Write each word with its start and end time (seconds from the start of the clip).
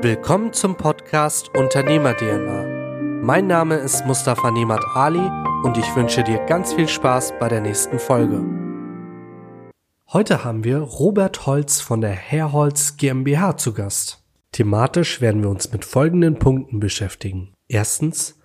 Willkommen 0.00 0.52
zum 0.52 0.76
Podcast 0.76 1.52
Unternehmer 1.56 2.16
DNA. 2.16 3.20
Mein 3.20 3.48
Name 3.48 3.74
ist 3.74 4.06
Mustafa 4.06 4.52
Nemat 4.52 4.84
Ali 4.94 5.28
und 5.64 5.76
ich 5.76 5.96
wünsche 5.96 6.22
dir 6.22 6.38
ganz 6.46 6.72
viel 6.72 6.86
Spaß 6.86 7.32
bei 7.40 7.48
der 7.48 7.60
nächsten 7.60 7.98
Folge. 7.98 8.44
Heute 10.12 10.44
haben 10.44 10.62
wir 10.62 10.78
Robert 10.78 11.46
Holz 11.46 11.80
von 11.80 12.00
der 12.00 12.12
Herholz 12.12 12.96
GmbH 12.96 13.56
zu 13.56 13.72
Gast. 13.72 14.22
Thematisch 14.52 15.20
werden 15.20 15.42
wir 15.42 15.50
uns 15.50 15.72
mit 15.72 15.84
folgenden 15.84 16.38
Punkten 16.38 16.78
beschäftigen. 16.78 17.52
Erstens, 17.66 18.38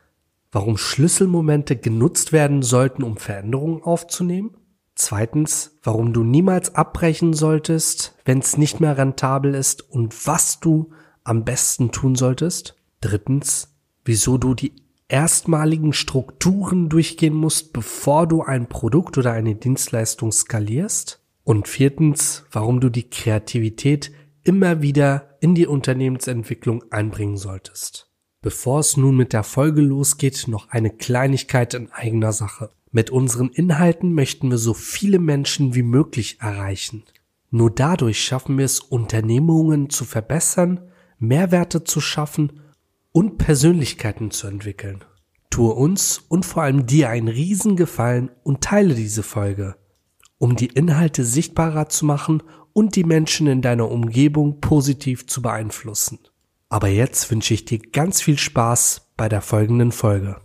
warum 0.51 0.75
Schlüsselmomente 0.75 1.75
genutzt 1.75 2.33
werden 2.33 2.63
sollten, 2.63 3.03
um 3.03 3.17
Veränderungen 3.17 3.83
aufzunehmen. 3.83 4.57
Zweitens, 4.95 5.77
warum 5.83 6.13
du 6.13 6.23
niemals 6.23 6.73
abbrechen 6.73 7.33
solltest, 7.33 8.15
wenn 8.25 8.39
es 8.39 8.57
nicht 8.57 8.79
mehr 8.79 8.97
rentabel 8.97 9.53
ist 9.53 9.87
und 9.87 10.25
was 10.25 10.59
du 10.59 10.89
am 11.23 11.45
besten 11.45 11.91
tun 11.91 12.15
solltest. 12.15 12.75
Drittens, 13.01 13.73
wieso 14.05 14.37
du 14.37 14.53
die 14.53 14.73
erstmaligen 15.07 15.93
Strukturen 15.93 16.89
durchgehen 16.89 17.33
musst, 17.33 17.73
bevor 17.73 18.27
du 18.27 18.41
ein 18.41 18.67
Produkt 18.67 19.17
oder 19.17 19.31
eine 19.31 19.55
Dienstleistung 19.55 20.31
skalierst. 20.31 21.19
Und 21.43 21.67
viertens, 21.67 22.45
warum 22.51 22.79
du 22.79 22.89
die 22.89 23.09
Kreativität 23.09 24.11
immer 24.43 24.81
wieder 24.81 25.37
in 25.41 25.55
die 25.55 25.67
Unternehmensentwicklung 25.67 26.83
einbringen 26.91 27.37
solltest. 27.37 28.09
Bevor 28.41 28.79
es 28.79 28.97
nun 28.97 29.15
mit 29.15 29.33
der 29.33 29.43
Folge 29.43 29.81
losgeht, 29.81 30.47
noch 30.47 30.69
eine 30.69 30.89
Kleinigkeit 30.89 31.73
in 31.73 31.91
eigener 31.91 32.33
Sache. 32.33 32.69
Mit 32.91 33.09
unseren 33.09 33.49
Inhalten 33.49 34.13
möchten 34.13 34.49
wir 34.51 34.57
so 34.57 34.73
viele 34.73 35.19
Menschen 35.19 35.75
wie 35.75 35.83
möglich 35.83 36.37
erreichen. 36.39 37.03
Nur 37.51 37.71
dadurch 37.71 38.23
schaffen 38.23 38.57
wir 38.57 38.65
es, 38.65 38.79
Unternehmungen 38.79 39.89
zu 39.89 40.05
verbessern, 40.05 40.81
Mehrwerte 41.23 41.83
zu 41.83 42.01
schaffen 42.01 42.61
und 43.11 43.37
Persönlichkeiten 43.37 44.31
zu 44.31 44.47
entwickeln. 44.47 45.03
Tue 45.49 45.73
uns 45.73 46.23
und 46.29 46.45
vor 46.45 46.63
allem 46.63 46.85
dir 46.85 47.09
einen 47.09 47.27
Riesengefallen 47.27 48.31
und 48.43 48.61
teile 48.61 48.95
diese 48.95 49.23
Folge, 49.23 49.75
um 50.37 50.55
die 50.55 50.67
Inhalte 50.67 51.23
sichtbarer 51.23 51.89
zu 51.89 52.05
machen 52.05 52.43
und 52.73 52.95
die 52.95 53.03
Menschen 53.03 53.47
in 53.47 53.61
deiner 53.61 53.89
Umgebung 53.89 54.59
positiv 54.61 55.27
zu 55.27 55.41
beeinflussen. 55.41 56.19
Aber 56.69 56.87
jetzt 56.87 57.29
wünsche 57.29 57.53
ich 57.53 57.65
dir 57.65 57.79
ganz 57.79 58.21
viel 58.21 58.37
Spaß 58.37 59.13
bei 59.15 59.29
der 59.29 59.41
folgenden 59.41 59.91
Folge. 59.91 60.42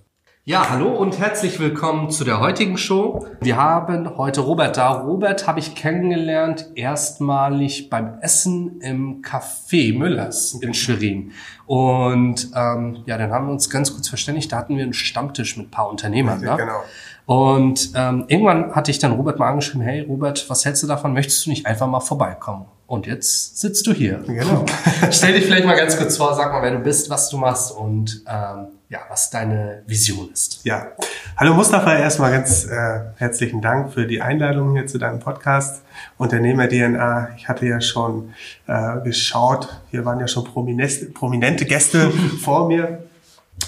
Ja, 0.49 0.71
hallo 0.71 0.89
und 0.89 1.19
herzlich 1.19 1.61
willkommen 1.61 2.11
zu 2.11 2.25
der 2.25 2.41
heutigen 2.41 2.79
Show. 2.79 3.27
Wir 3.43 3.59
haben 3.59 4.17
heute 4.17 4.41
Robert 4.41 4.79
da. 4.79 4.93
Robert 4.93 5.47
habe 5.47 5.61
ich 5.61 5.75
kennengelernt 5.75 6.71
erstmalig 6.75 7.91
beim 7.91 8.15
Essen 8.23 8.81
im 8.81 9.21
Café 9.21 9.95
Müllers 9.95 10.55
in 10.55 10.73
Schwerin. 10.73 11.33
Und 11.67 12.49
ähm, 12.57 13.03
ja, 13.05 13.19
dann 13.19 13.31
haben 13.31 13.49
wir 13.49 13.53
uns 13.53 13.69
ganz 13.69 13.93
kurz 13.93 14.09
verständigt. 14.09 14.51
Da 14.51 14.57
hatten 14.57 14.79
wir 14.79 14.85
einen 14.85 14.95
Stammtisch 14.95 15.59
mit 15.59 15.67
ein 15.67 15.71
paar 15.71 15.91
Unternehmern. 15.91 16.41
Ja, 16.43 16.57
ne? 16.57 16.63
Genau. 16.63 16.81
Und 17.27 17.91
ähm, 17.95 18.25
irgendwann 18.29 18.75
hatte 18.75 18.91
ich 18.91 18.99
dann 18.99 19.13
Robert 19.13 19.39
mal 19.39 19.51
angeschrieben, 19.51 19.83
hey 19.83 20.01
Robert, 20.01 20.49
was 20.49 20.65
hältst 20.65 20.83
du 20.83 20.87
davon? 20.87 21.13
Möchtest 21.13 21.45
du 21.45 21.51
nicht 21.51 21.67
einfach 21.67 21.89
mal 21.89 22.01
vorbeikommen? 22.01 22.65
Und 22.87 23.07
jetzt 23.07 23.59
sitzt 23.59 23.87
du 23.87 23.93
hier. 23.93 24.23
Genau. 24.27 24.65
Stell 25.11 25.35
dich 25.35 25.45
vielleicht 25.45 25.67
mal 25.67 25.77
ganz 25.77 25.99
kurz 25.99 26.17
vor, 26.17 26.33
sag 26.33 26.53
mal, 26.53 26.63
wer 26.63 26.71
du 26.71 26.79
bist, 26.79 27.11
was 27.11 27.29
du 27.29 27.37
machst 27.37 27.71
und 27.77 28.25
ähm, 28.27 28.69
ja, 28.89 29.01
was 29.11 29.31
deine 29.31 29.83
Vision 29.87 30.31
ist. 30.33 30.65
Ja, 30.65 30.93
hallo 31.37 31.53
Mustafa, 31.53 31.95
erstmal 31.95 32.33
ganz 32.33 32.65
äh, 32.65 33.01
herzlichen 33.17 33.61
Dank 33.61 33.93
für 33.93 34.07
die 34.07 34.23
Einladung 34.23 34.73
hier 34.73 34.87
zu 34.87 34.99
deinem 34.99 35.21
Podcast 35.21 35.83
Unternehmer 36.17 36.69
DNA. 36.69 37.31
Ich 37.37 37.49
hatte 37.49 37.67
ja 37.67 37.83
schon 37.83 38.33
äh, 38.67 39.01
geschaut, 39.05 39.83
hier 39.91 40.07
waren 40.07 40.21
ja 40.21 40.29
schon 40.29 40.45
prominente 40.45 41.67
Gäste 41.67 42.11
vor 42.43 42.69
mir 42.69 43.03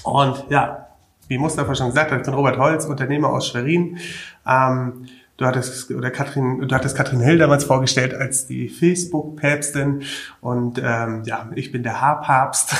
und 0.05 0.47
ja, 0.49 0.87
wie 1.29 1.37
Mustafa 1.37 1.75
schon 1.75 1.89
gesagt 1.89 2.11
hat, 2.11 2.21
ich 2.21 2.25
bin 2.25 2.35
Robert 2.35 2.59
Holz, 2.59 2.87
Unternehmer 2.87 3.31
aus 3.31 3.49
Schwerin. 3.49 3.99
Ähm, 4.47 5.07
Du 5.41 5.47
hattest, 5.47 5.91
oder 5.91 6.11
Katrin, 6.11 6.69
du 6.69 6.75
hattest 6.75 6.95
Katrin 6.95 7.21
Hill 7.21 7.39
damals 7.39 7.65
vorgestellt 7.65 8.13
als 8.13 8.47
die 8.47 8.69
Facebook-Päpstin 8.69 10.03
und 10.43 10.79
ähm, 10.85 11.23
ja, 11.25 11.49
ich 11.55 11.73
bin 11.73 11.83
der 11.83 11.99
Haarpapst, 11.99 12.75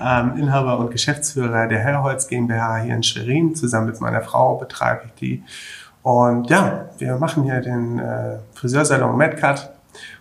ähm, 0.00 0.36
Inhaber 0.36 0.80
und 0.80 0.90
Geschäftsführer 0.90 1.68
der 1.68 1.78
Herrholz 1.78 2.26
GmbH 2.26 2.78
hier 2.78 2.96
in 2.96 3.04
Schwerin. 3.04 3.54
Zusammen 3.54 3.86
mit 3.86 4.00
meiner 4.00 4.22
Frau 4.22 4.56
betreibe 4.56 5.02
ich 5.06 5.12
die. 5.20 5.44
Und 6.02 6.50
ja, 6.50 6.88
wir 6.98 7.14
machen 7.14 7.44
hier 7.44 7.60
den 7.60 8.00
äh, 8.00 8.38
Friseursalon 8.54 9.16
MadCut 9.16 9.70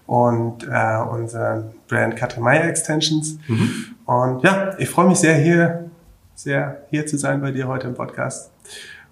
und 0.06 0.68
äh, 0.72 0.98
unseren 0.98 1.72
Brand 1.88 2.16
Katrin 2.18 2.44
Meyer 2.44 2.66
Extensions. 2.66 3.40
Mhm. 3.48 3.96
Und 4.06 4.44
ja, 4.44 4.78
ich 4.78 4.92
freue 4.92 5.08
mich 5.08 5.18
sehr 5.18 5.38
hier, 5.38 5.90
sehr 6.36 6.84
hier 6.92 7.08
zu 7.08 7.18
sein 7.18 7.42
bei 7.42 7.50
dir 7.50 7.68
heute 7.68 7.88
im 7.88 7.96
Podcast 7.96 8.52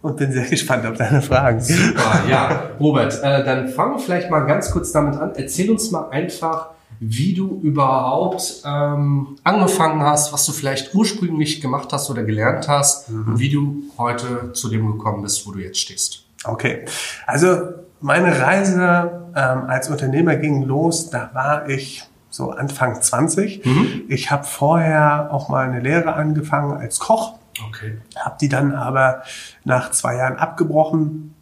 und 0.02 0.18
bin 0.18 0.32
sehr 0.32 0.46
gespannt 0.50 0.86
auf 0.86 0.98
deine 0.98 1.22
Fragen. 1.22 1.60
Super, 1.60 2.24
ja. 2.30 2.70
Robert, 2.80 3.22
äh, 3.24 3.44
dann 3.44 3.68
fangen 3.68 3.96
wir 3.96 4.00
vielleicht 4.00 4.30
mal 4.30 4.42
ganz 4.42 4.72
kurz 4.72 4.92
damit 4.92 5.16
an. 5.16 5.34
Erzähl 5.36 5.70
uns 5.70 5.92
mal 5.92 6.10
einfach, 6.10 6.70
wie 7.00 7.34
du 7.34 7.60
überhaupt 7.62 8.62
ähm, 8.66 9.38
angefangen 9.44 10.02
hast, 10.02 10.34
was 10.34 10.46
du 10.46 10.52
vielleicht 10.52 10.94
ursprünglich 10.94 11.62
gemacht 11.62 11.90
hast 11.92 12.09
oder 12.09 12.24
gelernt 12.24 12.68
hast 12.68 13.09
mhm. 13.09 13.28
und 13.28 13.40
wie 13.40 13.50
du 13.50 13.84
heute 13.98 14.52
zu 14.54 14.70
dem 14.70 14.92
gekommen 14.92 15.22
bist, 15.22 15.48
wo 15.48 15.52
du 15.52 15.59
jetzt 15.59 15.80
stehst. 15.80 16.26
Okay, 16.44 16.86
also 17.26 17.58
meine 18.02 18.40
Reise 18.40 19.30
ähm, 19.36 19.64
als 19.68 19.90
Unternehmer 19.90 20.36
ging 20.36 20.64
los, 20.64 21.09
da 21.09 21.30
war 21.34 21.70
ich 21.70 22.04
so 22.30 22.52
Anfang 22.52 23.02
20. 23.02 23.66
Mhm. 23.66 24.02
Ich 24.08 24.32
habe 24.32 24.44
vorher 24.44 25.30
auch 25.32 25.50
mal 25.50 25.68
eine 25.68 25.80
Lehre 25.80 26.14
angefangen 26.14 26.78
als 26.78 27.00
Koch 27.00 27.39
Okay. 27.68 27.98
Habe 28.18 28.38
die 28.40 28.50
dann 28.50 28.74
aber 28.74 29.24
nach 29.64 29.92
zwei 29.92 30.16
Jahren 30.16 30.38
abgebrochen, 30.38 31.34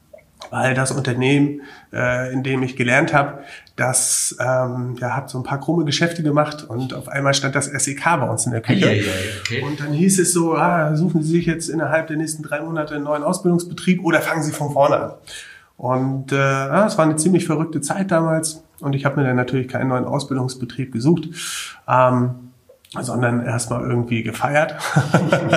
weil 0.49 0.73
das 0.73 0.91
Unternehmen, 0.91 1.61
äh, 1.91 2.31
in 2.31 2.43
dem 2.43 2.63
ich 2.63 2.75
gelernt 2.75 3.13
habe, 3.13 3.39
das 3.75 4.35
ähm, 4.39 4.95
ja, 4.99 5.15
hat 5.15 5.29
so 5.29 5.37
ein 5.37 5.43
paar 5.43 5.59
krumme 5.59 5.85
Geschäfte 5.85 6.23
gemacht 6.23 6.63
und 6.67 6.93
auf 6.93 7.09
einmal 7.09 7.33
stand 7.33 7.55
das 7.55 7.65
SEK 7.65 8.03
bei 8.03 8.29
uns 8.29 8.45
in 8.45 8.51
der 8.51 8.61
Küche. 8.61 8.87
Ja, 8.87 8.91
ja, 8.91 9.11
okay. 9.41 9.61
Und 9.61 9.79
dann 9.79 9.93
hieß 9.93 10.19
es 10.19 10.33
so, 10.33 10.55
ah, 10.55 10.95
suchen 10.95 11.21
Sie 11.21 11.31
sich 11.31 11.45
jetzt 11.45 11.69
innerhalb 11.69 12.07
der 12.07 12.17
nächsten 12.17 12.43
drei 12.43 12.61
Monate 12.61 12.95
einen 12.95 13.03
neuen 13.03 13.23
Ausbildungsbetrieb 13.23 14.03
oder 14.03 14.21
fangen 14.21 14.43
Sie 14.43 14.51
von 14.51 14.71
vorne 14.71 14.97
an. 14.97 15.11
Und 15.77 16.31
äh, 16.31 16.35
ja, 16.35 16.87
es 16.87 16.97
war 16.97 17.05
eine 17.05 17.17
ziemlich 17.17 17.45
verrückte 17.45 17.81
Zeit 17.81 18.09
damals 18.09 18.63
und 18.79 18.95
ich 18.95 19.05
habe 19.05 19.19
mir 19.19 19.27
dann 19.27 19.35
natürlich 19.35 19.67
keinen 19.67 19.89
neuen 19.89 20.05
Ausbildungsbetrieb 20.05 20.91
gesucht. 20.91 21.29
Ähm, 21.87 22.46
sondern 22.93 23.45
erstmal 23.45 23.81
irgendwie 23.81 24.23
gefeiert, 24.23 24.75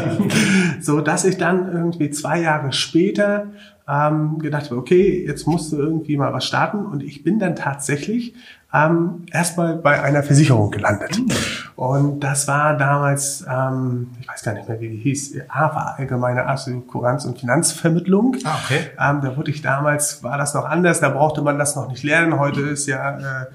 so 0.81 1.01
dass 1.01 1.25
ich 1.25 1.37
dann 1.37 1.73
irgendwie 1.73 2.11
zwei 2.11 2.41
Jahre 2.41 2.73
später 2.73 3.47
ähm, 3.89 4.39
gedacht 4.39 4.67
habe, 4.67 4.77
okay, 4.77 5.25
jetzt 5.27 5.47
musst 5.47 5.73
du 5.73 5.77
irgendwie 5.77 6.17
mal 6.17 6.33
was 6.33 6.45
starten 6.45 6.87
und 6.87 7.03
ich 7.03 7.23
bin 7.23 7.39
dann 7.39 7.57
tatsächlich 7.57 8.35
ähm, 8.73 9.27
erstmal 9.33 9.77
bei 9.77 10.01
einer 10.01 10.23
Versicherung 10.23 10.71
gelandet 10.71 11.19
mhm. 11.19 11.29
und 11.77 12.21
das 12.21 12.47
war 12.47 12.77
damals, 12.77 13.45
ähm, 13.49 14.11
ich 14.21 14.29
weiß 14.29 14.43
gar 14.43 14.55
nicht 14.55 14.69
mehr, 14.69 14.81
wie 14.81 14.89
die 14.91 14.97
hieß, 14.97 15.41
AFA, 15.49 15.97
Allgemeine 15.99 16.49
Assekuranz- 16.49 17.27
und 17.27 17.39
Finanzvermittlung. 17.39 18.37
Ah, 18.45 18.59
okay. 18.65 18.91
Ähm, 18.99 19.21
da 19.23 19.37
wurde 19.37 19.51
ich 19.51 19.63
damals, 19.63 20.23
war 20.23 20.39
das 20.39 20.55
noch 20.55 20.65
anders, 20.65 21.01
da 21.01 21.09
brauchte 21.09 21.43
man 21.43 21.59
das 21.59 21.75
noch 21.75 21.89
nicht 21.89 22.05
lernen. 22.05 22.39
Heute 22.39 22.61
ist 22.61 22.87
ja 22.87 23.19
äh, 23.19 23.47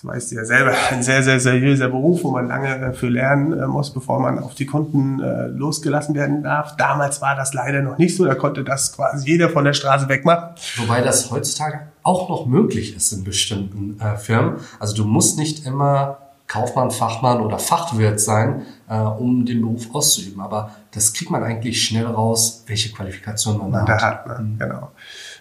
das 0.00 0.14
weißt 0.14 0.32
du 0.32 0.36
ja 0.36 0.44
selber, 0.44 0.72
ein 0.90 1.02
sehr, 1.02 1.22
sehr 1.22 1.40
seriöser 1.40 1.88
Beruf, 1.88 2.24
wo 2.24 2.30
man 2.30 2.48
lange 2.48 2.68
äh, 2.68 2.92
für 2.92 3.08
lernen 3.08 3.52
äh, 3.52 3.66
muss, 3.66 3.92
bevor 3.92 4.20
man 4.20 4.38
auf 4.38 4.54
die 4.54 4.66
Kunden 4.66 5.20
äh, 5.20 5.46
losgelassen 5.46 6.14
werden 6.14 6.42
darf. 6.42 6.76
Damals 6.76 7.20
war 7.20 7.36
das 7.36 7.54
leider 7.54 7.82
noch 7.82 7.98
nicht 7.98 8.16
so, 8.16 8.24
da 8.24 8.34
konnte 8.34 8.64
das 8.64 8.92
quasi 8.94 9.26
jeder 9.28 9.50
von 9.50 9.64
der 9.64 9.72
Straße 9.72 10.08
wegmachen. 10.08 10.54
Wobei 10.76 11.02
das 11.02 11.30
heutzutage 11.30 11.80
auch 12.02 12.28
noch 12.28 12.46
möglich 12.46 12.96
ist 12.96 13.12
in 13.12 13.24
bestimmten 13.24 14.00
äh, 14.00 14.16
Firmen. 14.16 14.56
Also 14.78 14.96
du 14.96 15.04
musst 15.04 15.38
nicht 15.38 15.66
immer 15.66 16.18
Kaufmann, 16.46 16.90
Fachmann 16.90 17.40
oder 17.40 17.58
Fachwirt 17.58 18.18
sein, 18.18 18.62
äh, 18.88 18.98
um 18.98 19.44
den 19.44 19.60
Beruf 19.60 19.94
auszuüben. 19.94 20.40
Aber 20.40 20.72
das 20.92 21.12
kriegt 21.12 21.30
man 21.30 21.44
eigentlich 21.44 21.84
schnell 21.84 22.06
raus, 22.06 22.64
welche 22.66 22.92
Qualifikation 22.92 23.58
man, 23.58 23.70
man 23.70 23.86
da 23.86 23.92
hat. 23.94 24.02
hat 24.02 24.26
ne? 24.26 24.38
mhm. 24.40 24.58
Genau. 24.58 24.90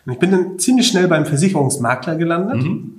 Und 0.05 0.13
ich 0.13 0.19
bin 0.19 0.31
dann 0.31 0.59
ziemlich 0.59 0.87
schnell 0.87 1.07
beim 1.07 1.25
Versicherungsmakler 1.25 2.15
gelandet. 2.15 2.61
Mhm 2.63 2.98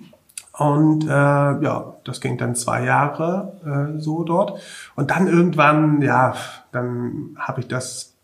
und 0.61 1.05
äh, 1.05 1.09
ja, 1.09 1.95
das 2.05 2.21
ging 2.21 2.37
dann 2.37 2.55
zwei 2.55 2.85
Jahre 2.85 3.95
äh, 3.97 3.99
so 3.99 4.25
dort. 4.25 4.61
Und 4.95 5.11
dann 5.11 5.27
irgendwann, 5.27 6.03
ja, 6.03 6.35
dann 6.71 7.35
habe 7.39 7.63
ich 7.63 7.69
das, 7.69 8.15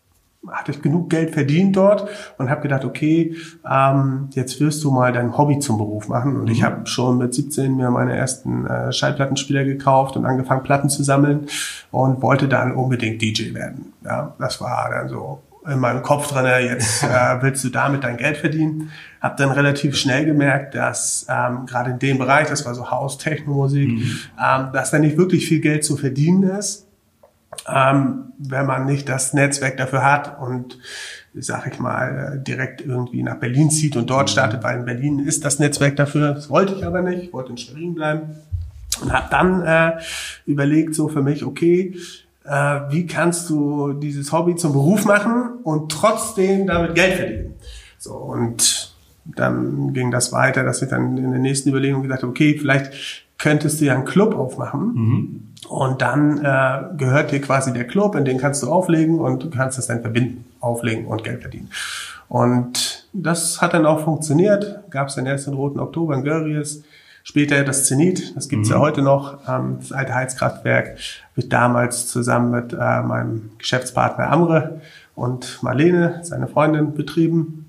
hatte 0.47 0.69
ich 0.69 0.83
genug 0.83 1.09
Geld 1.09 1.33
verdient 1.33 1.75
dort 1.75 2.07
und 2.37 2.51
habe 2.51 2.61
gedacht, 2.61 2.85
okay, 2.85 3.35
ähm, 3.67 4.29
jetzt 4.33 4.59
wirst 4.59 4.83
du 4.83 4.91
mal 4.91 5.11
dein 5.11 5.35
Hobby 5.35 5.57
zum 5.57 5.79
Beruf 5.79 6.09
machen. 6.09 6.35
Und 6.35 6.43
mhm. 6.43 6.51
ich 6.51 6.61
habe 6.61 6.85
schon 6.85 7.17
mit 7.17 7.33
17 7.33 7.75
mir 7.75 7.89
meine 7.89 8.15
ersten 8.15 8.67
äh, 8.67 8.93
Schallplattenspieler 8.93 9.63
gekauft 9.63 10.15
und 10.15 10.27
angefangen, 10.27 10.61
Platten 10.61 10.89
zu 10.89 11.01
sammeln 11.01 11.47
und 11.89 12.21
wollte 12.21 12.47
dann 12.47 12.71
unbedingt 12.71 13.19
DJ 13.19 13.55
werden. 13.55 13.93
Ja, 14.05 14.35
das 14.37 14.61
war 14.61 14.91
dann 14.91 15.09
so 15.09 15.41
in 15.67 15.79
meinem 15.79 16.01
Kopf 16.01 16.31
drin, 16.31 16.45
jetzt 16.65 17.03
äh, 17.03 17.41
willst 17.41 17.63
du 17.63 17.69
damit 17.69 18.03
dein 18.03 18.17
Geld 18.17 18.37
verdienen. 18.37 18.91
Hab 19.27 19.35
dann 19.35 19.51
relativ 19.51 19.97
schnell 19.97 20.23
gemerkt, 20.23 20.73
dass 20.73 21.25
ähm, 21.29 21.65
gerade 21.65 21.91
in 21.91 21.99
dem 21.99 22.17
Bereich, 22.17 22.47
das 22.47 22.65
war 22.65 22.73
so 22.73 22.89
Haus, 22.89 23.17
Technomusik, 23.17 23.89
mhm. 23.89 24.19
ähm, 24.41 24.69
dass 24.71 24.91
da 24.91 24.99
nicht 24.99 25.17
wirklich 25.17 25.45
viel 25.45 25.59
Geld 25.59 25.83
zu 25.83 25.97
verdienen 25.97 26.43
ist, 26.43 26.87
ähm, 27.67 28.31
wenn 28.37 28.65
man 28.65 28.85
nicht 28.85 29.09
das 29.09 29.33
Netzwerk 29.33 29.75
dafür 29.75 30.05
hat 30.05 30.39
und 30.39 30.79
sag 31.33 31.67
ich 31.67 31.77
mal, 31.77 32.41
direkt 32.47 32.79
irgendwie 32.79 33.21
nach 33.21 33.35
Berlin 33.35 33.69
zieht 33.69 33.97
und 33.97 34.09
dort 34.09 34.29
mhm. 34.29 34.31
startet, 34.31 34.63
weil 34.63 34.79
in 34.79 34.85
Berlin 34.85 35.19
ist 35.19 35.43
das 35.43 35.59
Netzwerk 35.59 35.97
dafür. 35.97 36.33
Das 36.33 36.49
wollte 36.49 36.75
ich 36.75 36.85
aber 36.85 37.01
nicht, 37.01 37.23
ich 37.23 37.33
wollte 37.33 37.49
in 37.49 37.57
Schwerin 37.57 37.95
bleiben. 37.95 38.29
Und 39.01 39.11
habe 39.11 39.27
dann 39.29 39.61
äh, 39.61 39.99
überlegt, 40.45 40.95
so 40.95 41.09
für 41.09 41.21
mich, 41.21 41.43
okay, 41.43 41.97
äh, 42.45 42.79
wie 42.91 43.05
kannst 43.05 43.49
du 43.49 43.91
dieses 43.91 44.31
Hobby 44.31 44.55
zum 44.55 44.71
Beruf 44.71 45.03
machen 45.03 45.59
und 45.63 45.91
trotzdem 45.91 46.65
damit 46.65 46.95
Geld 46.95 47.15
verdienen? 47.15 47.55
So, 47.97 48.13
und 48.13 48.86
dann 49.35 49.93
ging 49.93 50.11
das 50.11 50.31
weiter, 50.31 50.63
dass 50.63 50.81
ich 50.81 50.89
dann 50.89 51.17
in 51.17 51.31
der 51.31 51.39
nächsten 51.39 51.69
Überlegung 51.69 52.03
gesagt 52.03 52.23
habe, 52.23 52.31
okay, 52.31 52.57
vielleicht 52.57 52.91
könntest 53.37 53.81
du 53.81 53.85
ja 53.85 53.93
einen 53.93 54.05
Club 54.05 54.35
aufmachen. 54.35 54.93
Mhm. 54.93 55.43
Und 55.69 56.01
dann 56.01 56.37
äh, 56.43 56.95
gehört 56.97 57.31
dir 57.31 57.41
quasi 57.41 57.73
der 57.73 57.85
Club, 57.85 58.15
in 58.15 58.25
den 58.25 58.37
kannst 58.37 58.63
du 58.63 58.71
auflegen 58.71 59.19
und 59.19 59.43
du 59.43 59.49
kannst 59.49 59.77
das 59.77 59.87
dann 59.87 60.01
verbinden, 60.01 60.45
auflegen 60.59 61.05
und 61.05 61.23
Geld 61.23 61.41
verdienen. 61.41 61.69
Und 62.29 63.07
das 63.13 63.61
hat 63.61 63.73
dann 63.73 63.85
auch 63.85 64.03
funktioniert. 64.03 64.89
Gab 64.89 65.07
es 65.07 65.15
den 65.15 65.25
ersten 65.25 65.53
Roten 65.53 65.79
Oktober 65.79 66.15
in 66.15 66.23
Görries. 66.23 66.83
Später 67.23 67.61
das 67.65 67.85
Zenit, 67.85 68.37
das 68.37 68.47
gibt's 68.47 68.69
mhm. 68.69 68.75
ja 68.75 68.79
heute 68.79 69.01
noch, 69.01 69.39
ähm, 69.49 69.77
das 69.79 69.91
alte 69.91 70.15
Heizkraftwerk, 70.15 70.97
wird 71.35 71.51
damals 71.51 72.07
zusammen 72.07 72.51
mit 72.51 72.71
äh, 72.71 73.01
meinem 73.01 73.49
Geschäftspartner 73.57 74.31
Amre 74.31 74.79
und 75.13 75.61
Marlene, 75.61 76.21
seine 76.23 76.47
Freundin, 76.47 76.93
betrieben. 76.93 77.66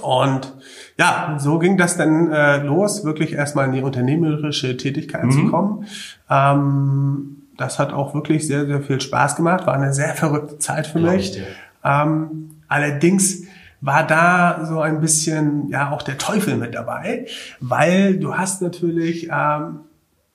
Und 0.00 0.54
ja, 0.98 1.36
so 1.40 1.58
ging 1.58 1.76
das 1.76 1.96
dann 1.96 2.30
äh, 2.30 2.58
los, 2.58 3.04
wirklich 3.04 3.32
erstmal 3.32 3.66
in 3.66 3.72
die 3.72 3.82
unternehmerische 3.82 4.76
Tätigkeit 4.76 5.24
mhm. 5.24 5.30
zu 5.32 5.46
kommen. 5.46 5.86
Ähm, 6.30 7.42
das 7.56 7.78
hat 7.78 7.92
auch 7.92 8.14
wirklich 8.14 8.46
sehr, 8.46 8.66
sehr 8.66 8.80
viel 8.80 9.00
Spaß 9.00 9.36
gemacht, 9.36 9.66
war 9.66 9.74
eine 9.74 9.92
sehr 9.92 10.14
verrückte 10.14 10.58
Zeit 10.58 10.86
für 10.86 11.00
mich. 11.00 11.42
Ähm, 11.84 12.50
allerdings 12.68 13.42
war 13.80 14.06
da 14.06 14.64
so 14.64 14.80
ein 14.80 15.00
bisschen 15.00 15.68
ja 15.70 15.90
auch 15.90 16.02
der 16.02 16.18
Teufel 16.18 16.56
mit 16.56 16.74
dabei, 16.74 17.26
weil 17.60 18.18
du 18.18 18.36
hast 18.36 18.62
natürlich 18.62 19.28
ähm, 19.32 19.80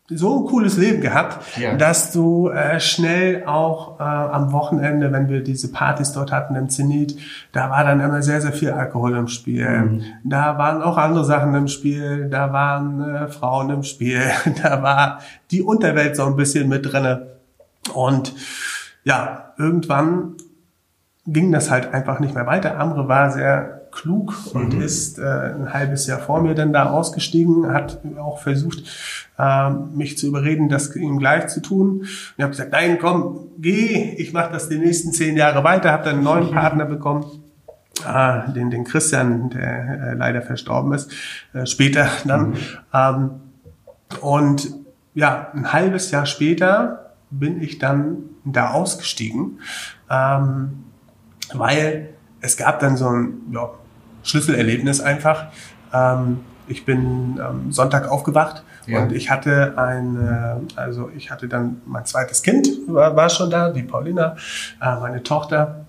so 0.08 0.40
ein 0.40 0.46
cooles 0.46 0.78
Leben 0.78 1.02
gehabt, 1.02 1.58
ja. 1.58 1.76
dass 1.76 2.12
du 2.12 2.50
äh, 2.50 2.80
schnell 2.80 3.46
auch 3.48 4.00
äh, 4.00 4.04
am 4.04 4.52
Wochenende, 4.52 5.12
wenn 5.12 5.30
wir 5.30 5.42
diese 5.42 5.72
Partys 5.72 6.12
dort 6.12 6.32
hatten 6.32 6.56
im 6.56 6.70
Zenit, 6.70 7.18
da 7.52 7.72
war 7.72 7.84
dann 7.84 8.00
immer 8.00 8.22
sehr, 8.22 8.40
sehr 8.40 8.54
viel 8.54 8.72
Alkohol 8.72 9.16
im 9.16 9.28
Spiel. 9.28 9.68
Mhm. 9.68 10.04
Da 10.24 10.60
waren 10.60 10.84
auch 10.84 10.98
andere 10.98 11.26
Sachen 11.26 11.56
im 11.56 11.68
Spiel, 11.68 12.30
da 12.30 12.54
waren 12.54 13.02
äh, 13.02 13.28
Frauen 13.30 13.72
im 13.72 13.84
Spiel, 13.84 14.22
da 14.62 14.84
war 14.84 15.22
die 15.50 15.64
Unterwelt 15.64 16.16
so 16.16 16.26
ein 16.26 16.36
bisschen 16.36 16.70
mit 16.70 16.92
drinne. 16.92 17.38
Und 17.94 18.34
ja, 19.04 19.54
irgendwann 19.58 20.36
ging 21.26 21.52
das 21.52 21.72
halt 21.72 21.94
einfach 21.94 22.20
nicht 22.20 22.36
mehr 22.36 22.46
weiter. 22.46 22.80
Amre 22.80 23.08
war 23.08 23.32
sehr 23.32 23.75
klug 23.96 24.36
und 24.54 24.76
mhm. 24.76 24.82
ist 24.82 25.18
äh, 25.18 25.24
ein 25.24 25.74
halbes 25.74 26.06
Jahr 26.06 26.20
vor 26.20 26.42
mir 26.42 26.54
dann 26.54 26.74
da 26.74 26.92
ausgestiegen, 26.92 27.74
hat 27.74 28.00
auch 28.20 28.40
versucht, 28.40 28.84
äh, 29.40 29.70
mich 29.70 30.18
zu 30.18 30.28
überreden, 30.28 30.70
das 30.70 30.96
ihm 30.96 31.18
gleich 31.18 31.48
zu 31.48 31.62
tun. 31.62 32.02
Und 32.02 32.08
ich 32.38 32.44
habe 32.44 32.52
gesagt, 32.52 32.72
nein, 32.72 33.00
komm, 33.00 33.48
geh, 33.58 34.14
ich 34.18 34.34
mache 34.34 34.52
das 34.52 34.70
die 34.70 34.78
nächsten 34.78 35.14
zehn 35.14 35.36
Jahre 35.38 35.64
weiter, 35.64 35.92
habe 35.92 36.04
dann 36.04 36.16
einen 36.16 36.24
neuen 36.24 36.52
Partner 36.52 36.86
bekommen. 36.86 37.26
Äh, 38.06 38.52
den, 38.52 38.70
den 38.70 38.84
Christian, 38.84 39.50
der 39.50 40.12
äh, 40.12 40.14
leider 40.14 40.42
verstorben 40.42 40.94
ist, 40.94 41.12
äh, 41.54 41.66
später 41.66 42.10
dann. 42.26 42.50
Mhm. 42.50 42.56
Ähm, 42.94 43.30
und 44.22 44.70
ja, 45.14 45.48
ein 45.54 45.72
halbes 45.72 46.12
Jahr 46.12 46.26
später 46.26 47.14
bin 47.32 47.62
ich 47.62 47.80
dann 47.80 48.18
da 48.44 48.72
ausgestiegen. 48.72 49.60
Ähm, 50.12 50.84
weil 51.54 52.10
es 52.42 52.58
gab 52.58 52.80
dann 52.80 52.98
so 52.98 53.08
ein 53.08 53.34
ja, 53.52 53.70
Schlüsselerlebnis 54.26 55.00
einfach. 55.00 55.46
Ähm, 55.94 56.40
ich 56.68 56.84
bin 56.84 57.40
ähm, 57.40 57.72
Sonntag 57.72 58.10
aufgewacht 58.10 58.64
ja. 58.88 59.02
und 59.02 59.12
ich 59.12 59.30
hatte 59.30 59.78
ein, 59.78 60.18
äh, 60.18 60.80
also 60.80 61.10
ich 61.16 61.32
hatte 61.32 61.48
dann 61.48 61.82
mein 61.86 62.06
zweites 62.06 62.42
Kind 62.42 62.68
war, 62.88 63.16
war 63.16 63.30
schon 63.30 63.50
da, 63.50 63.70
die 63.70 63.84
Paulina, 63.84 64.36
äh, 64.82 64.96
meine 65.00 65.24
Tochter. 65.24 65.86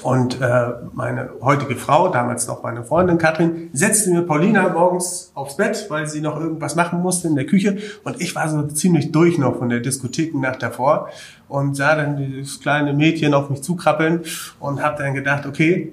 Und 0.00 0.40
äh, 0.40 0.68
meine 0.94 1.28
heutige 1.42 1.76
Frau, 1.76 2.08
damals 2.08 2.48
noch 2.48 2.62
meine 2.62 2.82
Freundin 2.82 3.18
Katrin, 3.18 3.68
setzte 3.74 4.10
mir 4.10 4.22
Paulina 4.22 4.70
morgens 4.70 5.30
aufs 5.34 5.58
Bett, 5.58 5.84
weil 5.90 6.06
sie 6.06 6.22
noch 6.22 6.40
irgendwas 6.40 6.76
machen 6.76 7.02
musste 7.02 7.28
in 7.28 7.36
der 7.36 7.44
Küche. 7.44 7.76
Und 8.02 8.18
ich 8.18 8.34
war 8.34 8.48
so 8.48 8.62
ziemlich 8.68 9.12
durch 9.12 9.36
noch 9.36 9.58
von 9.58 9.68
der 9.68 9.80
Diskothekennacht 9.80 10.62
davor 10.62 11.10
und 11.46 11.76
sah 11.76 11.94
dann 11.94 12.16
dieses 12.16 12.58
kleine 12.60 12.94
Mädchen 12.94 13.34
auf 13.34 13.50
mich 13.50 13.62
zukrabbeln 13.62 14.22
und 14.60 14.82
habe 14.82 15.02
dann 15.02 15.12
gedacht, 15.12 15.44
okay, 15.44 15.92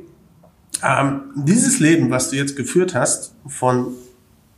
ähm, 0.84 1.22
dieses 1.36 1.80
Leben, 1.80 2.10
was 2.10 2.30
du 2.30 2.38
jetzt 2.38 2.56
geführt 2.56 2.96
hast, 2.96 3.34
von 3.48 3.94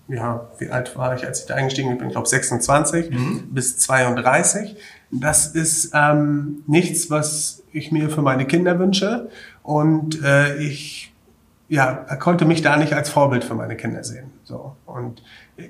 ja, 0.08 0.50
wie 0.60 0.70
alt 0.70 0.98
war 0.98 1.16
ich, 1.16 1.26
als 1.26 1.42
ich 1.42 1.46
da 1.46 1.56
eingestiegen 1.56 1.98
bin? 1.98 2.08
Ich 2.08 2.14
glaube 2.14 2.28
26 2.28 3.12
mhm. 3.12 3.44
bis 3.52 3.78
32. 3.78 4.76
Das 5.12 5.48
ist 5.48 5.92
ähm, 5.94 6.64
nichts, 6.68 7.10
was 7.10 7.64
ich 7.72 7.92
mir 7.92 8.10
für 8.10 8.22
meine 8.22 8.46
Kinder 8.46 8.78
wünsche. 8.78 9.30
Und 9.64 10.22
äh, 10.22 10.58
ich 10.58 11.14
ja, 11.70 11.94
konnte 12.20 12.44
mich 12.44 12.62
da 12.62 12.76
nicht 12.76 12.94
als 12.94 13.10
Vorbild 13.10 13.46
für 13.46 13.56
meine 13.56 13.78
Kinder 13.78 14.04
sehen. 14.04 14.32
So. 14.44 14.76
Und 14.86 15.24
äh, 15.56 15.70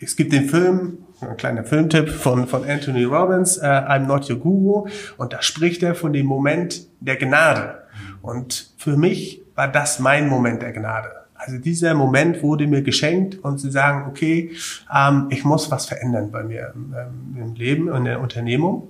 es 0.00 0.16
gibt 0.16 0.32
den 0.32 0.48
Film, 0.48 0.98
ein 1.20 1.36
kleiner 1.36 1.62
Filmtipp 1.62 2.10
von, 2.10 2.48
von 2.48 2.68
Anthony 2.68 3.04
Robbins, 3.04 3.58
uh, 3.58 3.62
I'm 3.62 4.06
Not 4.06 4.28
Your 4.28 4.38
Guru. 4.38 4.88
Und 5.16 5.32
da 5.32 5.40
spricht 5.40 5.82
er 5.84 5.94
von 5.94 6.12
dem 6.12 6.26
Moment 6.26 6.88
der 7.00 7.16
Gnade. 7.16 7.84
Und 8.20 8.72
für 8.76 8.96
mich 8.96 9.43
war 9.54 9.68
das 9.68 9.98
mein 9.98 10.28
Moment 10.28 10.62
der 10.62 10.72
Gnade. 10.72 11.10
Also 11.34 11.58
dieser 11.58 11.94
Moment 11.94 12.42
wurde 12.42 12.66
mir 12.66 12.82
geschenkt 12.82 13.38
und 13.44 13.58
zu 13.58 13.70
sagen, 13.70 14.08
okay, 14.08 14.52
ähm, 14.94 15.26
ich 15.30 15.44
muss 15.44 15.70
was 15.70 15.86
verändern 15.86 16.30
bei 16.30 16.42
mir 16.42 16.72
im, 16.74 16.94
ähm, 16.96 17.42
im 17.42 17.54
Leben, 17.54 17.92
in 17.92 18.04
der 18.04 18.20
Unternehmung. 18.20 18.88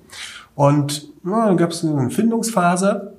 Und 0.54 1.08
ja, 1.24 1.46
dann 1.46 1.56
gab 1.56 1.70
es 1.70 1.84
eine 1.84 2.10
Findungsphase 2.10 3.14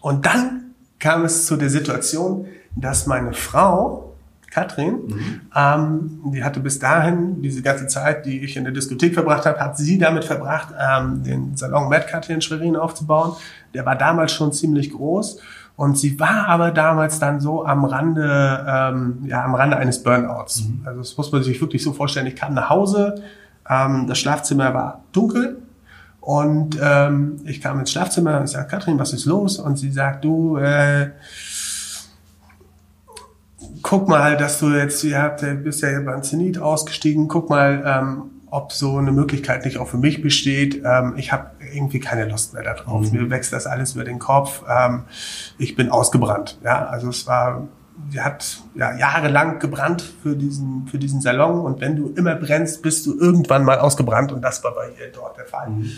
und 0.00 0.24
dann 0.24 0.74
kam 0.98 1.24
es 1.24 1.46
zu 1.46 1.56
der 1.56 1.68
Situation, 1.68 2.46
dass 2.74 3.06
meine 3.06 3.34
Frau, 3.34 4.14
Katrin, 4.50 5.08
mhm. 5.08 5.40
ähm, 5.54 6.20
die 6.32 6.44
hatte 6.44 6.60
bis 6.60 6.78
dahin, 6.78 7.42
diese 7.42 7.60
ganze 7.60 7.88
Zeit, 7.88 8.24
die 8.24 8.40
ich 8.40 8.56
in 8.56 8.62
der 8.62 8.72
Diskothek 8.72 9.12
verbracht 9.12 9.46
habe, 9.46 9.58
hat 9.58 9.76
sie 9.76 9.98
damit 9.98 10.24
verbracht, 10.24 10.68
ähm, 10.80 11.24
den 11.24 11.56
Salon 11.56 11.88
Mad 11.90 12.06
Katrin 12.08 12.40
Schwerin 12.40 12.76
aufzubauen. 12.76 13.32
Der 13.74 13.84
war 13.84 13.96
damals 13.96 14.32
schon 14.32 14.52
ziemlich 14.52 14.92
groß 14.92 15.40
und 15.76 15.98
sie 15.98 16.18
war 16.20 16.48
aber 16.48 16.70
damals 16.70 17.18
dann 17.18 17.40
so 17.40 17.64
am 17.64 17.84
Rande, 17.84 18.64
ähm, 18.68 19.24
ja, 19.26 19.44
am 19.44 19.54
Rande 19.54 19.76
eines 19.76 20.02
Burnouts. 20.02 20.64
Mhm. 20.64 20.82
Also 20.84 21.00
das 21.00 21.16
muss 21.16 21.32
man 21.32 21.42
sich 21.42 21.60
wirklich 21.60 21.82
so 21.82 21.92
vorstellen. 21.92 22.26
Ich 22.26 22.36
kam 22.36 22.54
nach 22.54 22.70
Hause, 22.70 23.22
ähm, 23.68 24.06
das 24.06 24.18
Schlafzimmer 24.18 24.72
war 24.72 25.02
dunkel 25.12 25.62
und 26.20 26.78
ähm, 26.80 27.40
ich 27.44 27.60
kam 27.60 27.80
ins 27.80 27.90
Schlafzimmer 27.90 28.38
und 28.38 28.44
ich 28.44 28.50
sage, 28.52 28.68
Katrin, 28.68 28.98
was 28.98 29.12
ist 29.12 29.24
los? 29.24 29.58
Und 29.58 29.76
sie 29.76 29.90
sagt, 29.90 30.24
du, 30.24 30.56
äh, 30.58 31.10
guck 33.82 34.08
mal, 34.08 34.36
dass 34.36 34.60
du 34.60 34.70
jetzt, 34.70 35.02
ihr 35.04 35.20
habt, 35.20 35.44
bist 35.64 35.82
ja 35.82 36.00
beim 36.00 36.22
Zenit 36.22 36.58
ausgestiegen, 36.58 37.28
guck 37.28 37.50
mal, 37.50 37.82
ähm, 37.84 38.30
ob 38.54 38.72
so 38.72 38.98
eine 38.98 39.10
Möglichkeit 39.10 39.64
nicht 39.64 39.78
auch 39.78 39.88
für 39.88 39.96
mich 39.98 40.22
besteht. 40.22 40.80
Ähm, 40.84 41.14
ich 41.16 41.32
habe 41.32 41.50
irgendwie 41.74 41.98
keine 41.98 42.26
Lust 42.26 42.54
mehr 42.54 42.62
darauf. 42.62 43.10
Mhm. 43.10 43.22
Mir 43.22 43.30
wächst 43.30 43.52
das 43.52 43.66
alles 43.66 43.96
über 43.96 44.04
den 44.04 44.20
Kopf. 44.20 44.62
Ähm, 44.68 45.06
ich 45.58 45.74
bin 45.74 45.90
ausgebrannt. 45.90 46.60
Ja, 46.62 46.86
also 46.86 47.08
es 47.08 47.26
war, 47.26 47.66
sie 48.10 48.20
hat 48.20 48.62
ja, 48.76 48.96
jahrelang 48.96 49.58
gebrannt 49.58 50.02
für 50.22 50.36
diesen, 50.36 50.86
für 50.86 50.98
diesen 50.98 51.20
Salon 51.20 51.62
und 51.62 51.80
wenn 51.80 51.96
du 51.96 52.14
immer 52.14 52.36
brennst, 52.36 52.80
bist 52.80 53.04
du 53.06 53.18
irgendwann 53.18 53.64
mal 53.64 53.80
ausgebrannt 53.80 54.30
und 54.30 54.40
das 54.40 54.62
war 54.62 54.72
bei 54.72 54.86
ihr 55.00 55.10
dort 55.12 55.36
der 55.36 55.46
Fall. 55.46 55.70
Mhm. 55.70 55.90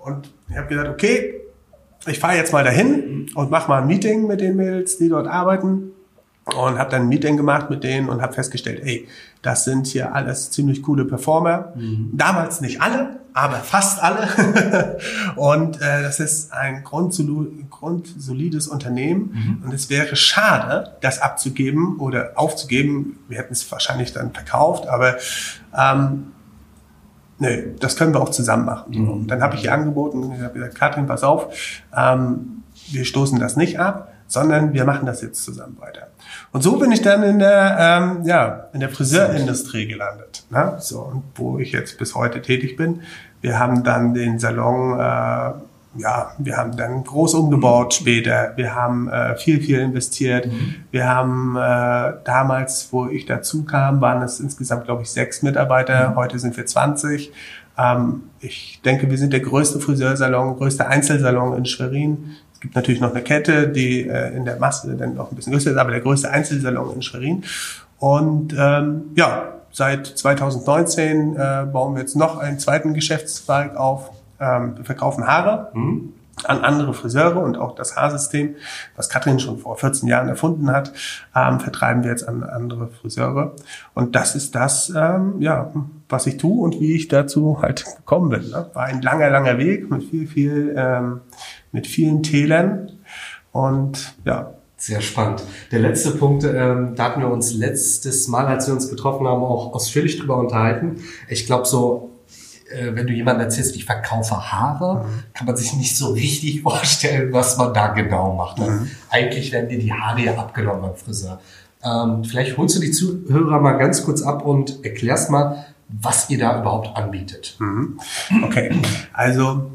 Und 0.00 0.32
ich 0.48 0.56
habe 0.56 0.66
gesagt, 0.66 0.88
okay, 0.88 1.42
ich 2.08 2.18
fahre 2.18 2.34
jetzt 2.34 2.52
mal 2.52 2.64
dahin 2.64 3.30
und 3.36 3.52
mache 3.52 3.68
mal 3.68 3.82
ein 3.82 3.86
Meeting 3.86 4.26
mit 4.26 4.40
den 4.40 4.56
Mädels, 4.56 4.98
die 4.98 5.08
dort 5.08 5.28
arbeiten 5.28 5.92
und 6.54 6.78
habe 6.78 6.90
dann 6.90 7.02
ein 7.02 7.08
Meeting 7.08 7.36
gemacht 7.36 7.70
mit 7.70 7.84
denen 7.84 8.08
und 8.08 8.22
habe 8.22 8.32
festgestellt, 8.32 8.80
ey, 8.84 9.08
das 9.42 9.64
sind 9.64 9.86
hier 9.86 10.14
alles 10.14 10.50
ziemlich 10.50 10.82
coole 10.82 11.04
Performer. 11.04 11.72
Mhm. 11.74 12.10
Damals 12.12 12.60
nicht 12.60 12.82
alle, 12.82 13.20
aber 13.32 13.56
fast 13.56 14.02
alle. 14.02 14.98
und 15.36 15.80
äh, 15.80 16.02
das 16.02 16.20
ist 16.20 16.52
ein 16.52 16.84
grundsolides 16.84 18.68
Unternehmen 18.68 19.60
mhm. 19.60 19.64
und 19.64 19.74
es 19.74 19.88
wäre 19.88 20.14
schade, 20.16 20.96
das 21.00 21.20
abzugeben 21.20 21.98
oder 21.98 22.32
aufzugeben. 22.34 23.18
Wir 23.28 23.38
hätten 23.38 23.52
es 23.52 23.70
wahrscheinlich 23.70 24.12
dann 24.12 24.32
verkauft, 24.32 24.88
aber 24.88 25.16
ähm, 25.76 26.32
nee, 27.38 27.64
das 27.78 27.96
können 27.96 28.12
wir 28.12 28.20
auch 28.20 28.30
zusammen 28.30 28.66
machen. 28.66 29.20
Mhm. 29.20 29.26
Dann 29.26 29.42
habe 29.42 29.56
ich 29.56 29.64
ihr 29.64 29.72
angeboten 29.72 30.22
und 30.22 30.34
ich 30.34 30.40
habe 30.40 30.54
gesagt, 30.54 30.74
Katrin, 30.74 31.06
pass 31.06 31.22
auf, 31.22 31.54
ähm, 31.96 32.62
wir 32.90 33.04
stoßen 33.04 33.38
das 33.38 33.56
nicht 33.56 33.78
ab 33.78 34.09
sondern 34.30 34.72
wir 34.72 34.84
machen 34.84 35.06
das 35.06 35.22
jetzt 35.22 35.44
zusammen 35.44 35.76
weiter. 35.80 36.06
Und 36.52 36.62
so 36.62 36.78
bin 36.78 36.92
ich 36.92 37.02
dann 37.02 37.22
in 37.24 37.40
der, 37.40 37.76
ähm, 37.78 38.24
ja, 38.24 38.68
in 38.72 38.80
der 38.80 38.88
Friseurindustrie 38.88 39.88
gelandet, 39.88 40.44
ne? 40.50 40.76
so, 40.78 41.00
und 41.00 41.24
wo 41.34 41.58
ich 41.58 41.72
jetzt 41.72 41.98
bis 41.98 42.14
heute 42.14 42.40
tätig 42.40 42.76
bin. 42.76 43.02
Wir 43.40 43.58
haben 43.58 43.82
dann 43.82 44.14
den 44.14 44.38
Salon, 44.38 44.98
äh, 45.00 45.52
ja, 45.96 46.32
wir 46.38 46.56
haben 46.56 46.76
dann 46.76 47.02
groß 47.02 47.34
umgebaut 47.34 47.94
später. 47.94 48.52
Wir 48.54 48.76
haben 48.76 49.08
äh, 49.08 49.34
viel, 49.36 49.60
viel 49.60 49.80
investiert. 49.80 50.46
Mhm. 50.46 50.74
Wir 50.92 51.08
haben 51.08 51.56
äh, 51.56 52.12
damals, 52.24 52.92
wo 52.92 53.08
ich 53.08 53.26
dazu 53.26 53.64
kam, 53.64 54.00
waren 54.00 54.22
es 54.22 54.38
insgesamt, 54.38 54.84
glaube 54.84 55.02
ich, 55.02 55.10
sechs 55.10 55.42
Mitarbeiter. 55.42 56.10
Mhm. 56.10 56.14
Heute 56.14 56.38
sind 56.38 56.56
wir 56.56 56.66
20. 56.66 57.32
Ähm, 57.76 58.22
ich 58.38 58.80
denke, 58.84 59.10
wir 59.10 59.18
sind 59.18 59.32
der 59.32 59.40
größte 59.40 59.80
Friseursalon, 59.80 60.56
größte 60.56 60.86
Einzelsalon 60.86 61.56
in 61.56 61.66
Schwerin. 61.66 62.36
Es 62.60 62.64
gibt 62.64 62.74
natürlich 62.74 63.00
noch 63.00 63.12
eine 63.12 63.22
Kette, 63.22 63.68
die 63.68 64.06
äh, 64.06 64.36
in 64.36 64.44
der 64.44 64.58
Masse 64.58 64.94
dann 64.94 65.14
noch 65.14 65.32
ein 65.32 65.34
bisschen 65.34 65.54
größer 65.54 65.70
ist, 65.70 65.78
aber 65.78 65.92
der 65.92 66.02
größte 66.02 66.30
Einzelsalon 66.30 66.94
in 66.96 67.00
Schwerin. 67.00 67.42
Und 67.98 68.54
ähm, 68.54 69.04
ja, 69.16 69.54
seit 69.72 70.06
2019 70.06 71.36
äh, 71.36 71.66
bauen 71.72 71.94
wir 71.94 72.02
jetzt 72.02 72.16
noch 72.16 72.36
einen 72.36 72.58
zweiten 72.58 72.92
Geschäftszweig 72.92 73.76
auf. 73.76 74.10
Ähm, 74.38 74.76
wir 74.76 74.84
verkaufen 74.84 75.26
Haare. 75.26 75.70
Mhm 75.72 76.12
an 76.44 76.64
andere 76.64 76.94
Friseure 76.94 77.42
und 77.42 77.58
auch 77.58 77.74
das 77.74 77.96
Haarsystem, 77.96 78.56
was 78.96 79.08
Katrin 79.08 79.40
schon 79.40 79.58
vor 79.58 79.76
14 79.76 80.08
Jahren 80.08 80.28
erfunden 80.28 80.70
hat, 80.70 80.92
ähm, 81.34 81.60
vertreiben 81.60 82.02
wir 82.02 82.10
jetzt 82.10 82.26
an 82.26 82.42
andere 82.42 82.88
Friseure. 82.88 83.54
Und 83.94 84.14
das 84.14 84.34
ist 84.34 84.54
das, 84.54 84.92
ähm, 84.94 85.40
ja, 85.40 85.72
was 86.08 86.26
ich 86.26 86.36
tue 86.36 86.62
und 86.62 86.80
wie 86.80 86.94
ich 86.94 87.08
dazu 87.08 87.60
halt 87.60 87.84
gekommen 87.96 88.30
bin. 88.30 88.50
Ne? 88.50 88.70
War 88.72 88.84
ein 88.84 89.02
langer, 89.02 89.30
langer 89.30 89.58
Weg 89.58 89.90
mit 89.90 90.04
viel, 90.04 90.26
viel, 90.26 90.74
ähm, 90.76 91.20
mit 91.72 91.86
vielen 91.86 92.22
Tälern 92.22 92.92
und 93.52 94.14
ja. 94.24 94.54
Sehr 94.76 95.02
spannend. 95.02 95.42
Der 95.72 95.80
letzte 95.80 96.12
Punkt, 96.12 96.42
ähm, 96.42 96.94
da 96.96 97.04
hatten 97.04 97.20
wir 97.20 97.28
uns 97.28 97.52
letztes 97.52 98.28
Mal, 98.28 98.46
als 98.46 98.66
wir 98.66 98.72
uns 98.72 98.88
getroffen 98.88 99.26
haben, 99.26 99.42
auch 99.42 99.74
ausführlich 99.74 100.18
drüber 100.18 100.38
unterhalten. 100.38 101.02
Ich 101.28 101.44
glaube, 101.44 101.66
so 101.66 102.10
äh, 102.70 102.94
wenn 102.94 103.06
du 103.06 103.12
jemandem 103.12 103.44
erzählst, 103.44 103.74
ich 103.76 103.84
verkaufe 103.84 104.52
Haare, 104.52 105.04
mhm. 105.04 105.22
kann 105.34 105.46
man 105.46 105.56
sich 105.56 105.74
nicht 105.74 105.96
so 105.96 106.12
richtig 106.12 106.62
vorstellen, 106.62 107.32
was 107.32 107.56
man 107.58 107.74
da 107.74 107.88
genau 107.88 108.34
macht. 108.34 108.58
Mhm. 108.58 108.90
Eigentlich 109.10 109.52
werden 109.52 109.68
dir 109.68 109.78
die 109.78 109.92
Haare 109.92 110.20
ja 110.20 110.34
abgenommen 110.36 110.82
beim 110.82 110.96
Friseur. 110.96 111.40
Ähm, 111.82 112.24
vielleicht 112.24 112.56
holst 112.56 112.76
du 112.76 112.80
die 112.80 112.90
Zuhörer 112.90 113.60
mal 113.60 113.72
ganz 113.72 114.04
kurz 114.04 114.22
ab 114.22 114.44
und 114.44 114.84
erklärst 114.84 115.30
mal, 115.30 115.66
was 115.88 116.30
ihr 116.30 116.38
da 116.38 116.60
überhaupt 116.60 116.96
anbietet. 116.96 117.56
Mhm. 117.58 117.98
Okay, 118.44 118.70
also 119.12 119.70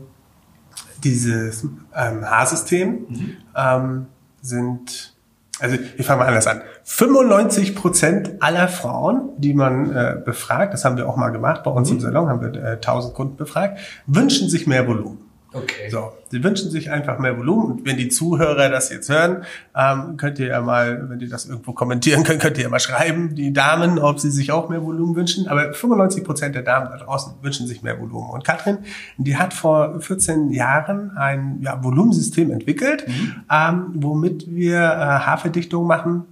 dieses 1.06 1.64
ähm, 1.96 2.30
Haarsystem 2.30 3.06
mhm. 3.08 3.38
ähm, 3.56 4.06
sind, 4.42 5.16
also 5.60 5.78
ich 5.98 6.06
fange 6.06 6.20
mal 6.20 6.28
anders 6.28 6.48
an. 6.48 6.62
95 6.84 7.76
Prozent 7.76 8.34
aller 8.42 8.68
Frauen, 8.68 9.30
die 9.38 9.54
man 9.54 9.96
äh, 9.96 10.18
befragt, 10.24 10.74
das 10.74 10.84
haben 10.84 10.98
wir 10.98 11.08
auch 11.08 11.16
mal 11.16 11.30
gemacht 11.30 11.64
bei 11.64 11.72
uns 11.72 11.90
mhm. 11.90 11.98
im 11.98 12.02
Salon, 12.02 12.30
haben 12.30 12.42
wir 12.42 12.62
äh, 12.62 12.74
1000 12.74 13.14
Kunden 13.14 13.38
befragt, 13.38 13.80
wünschen 14.08 14.50
sich 14.50 14.68
mehr 14.68 14.88
Volumen. 14.88 15.25
Okay. 15.56 15.90
So, 15.90 16.12
sie 16.32 16.44
wünschen 16.44 16.70
sich 16.70 16.92
einfach 16.92 17.18
mehr 17.18 17.38
Volumen. 17.38 17.72
Und 17.72 17.86
wenn 17.86 17.96
die 17.96 18.10
Zuhörer 18.10 18.70
das 18.70 18.90
jetzt 18.90 19.10
hören, 19.10 19.46
ähm, 19.74 20.18
könnt 20.18 20.38
ihr 20.38 20.48
ja 20.48 20.62
mal, 20.62 21.10
wenn 21.10 21.20
die 21.20 21.30
das 21.30 21.46
irgendwo 21.46 21.72
kommentieren 21.72 22.24
können, 22.24 22.40
könnt 22.40 22.58
ihr 22.58 22.64
ja 22.64 22.70
mal 22.70 22.80
schreiben, 22.80 23.36
die 23.36 23.54
Damen, 23.54 23.98
ob 23.98 24.20
sie 24.20 24.32
sich 24.32 24.52
auch 24.52 24.68
mehr 24.68 24.84
Volumen 24.84 25.16
wünschen. 25.16 25.48
Aber 25.48 25.74
95 25.74 26.26
Prozent 26.26 26.56
der 26.56 26.64
Damen 26.64 26.90
da 26.90 26.98
draußen 26.98 27.36
wünschen 27.42 27.68
sich 27.68 27.84
mehr 27.84 27.98
Volumen. 28.00 28.32
Und 28.32 28.44
Katrin, 28.44 28.80
die 29.18 29.38
hat 29.38 29.54
vor 29.54 30.02
14 30.02 30.52
Jahren 30.52 31.16
ein 31.16 31.60
ja, 31.62 31.82
Volumensystem 31.82 32.52
entwickelt, 32.52 33.08
mhm. 33.08 33.36
ähm, 33.50 33.86
womit 33.94 34.54
wir 34.54 34.76
äh, 34.76 34.80
Haarverdichtung 34.80 35.88
machen 35.88 36.26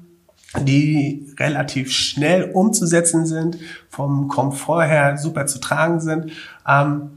die 0.62 1.34
relativ 1.39 1.92
schnell 1.92 2.51
umzusetzen 2.51 3.25
sind, 3.25 3.58
vom 3.89 4.27
Komfort 4.27 4.84
her 4.84 5.18
super 5.18 5.48
zu 5.48 5.60
tragen 5.60 6.00
sind. 6.00 6.32
Ähm, 6.68 7.10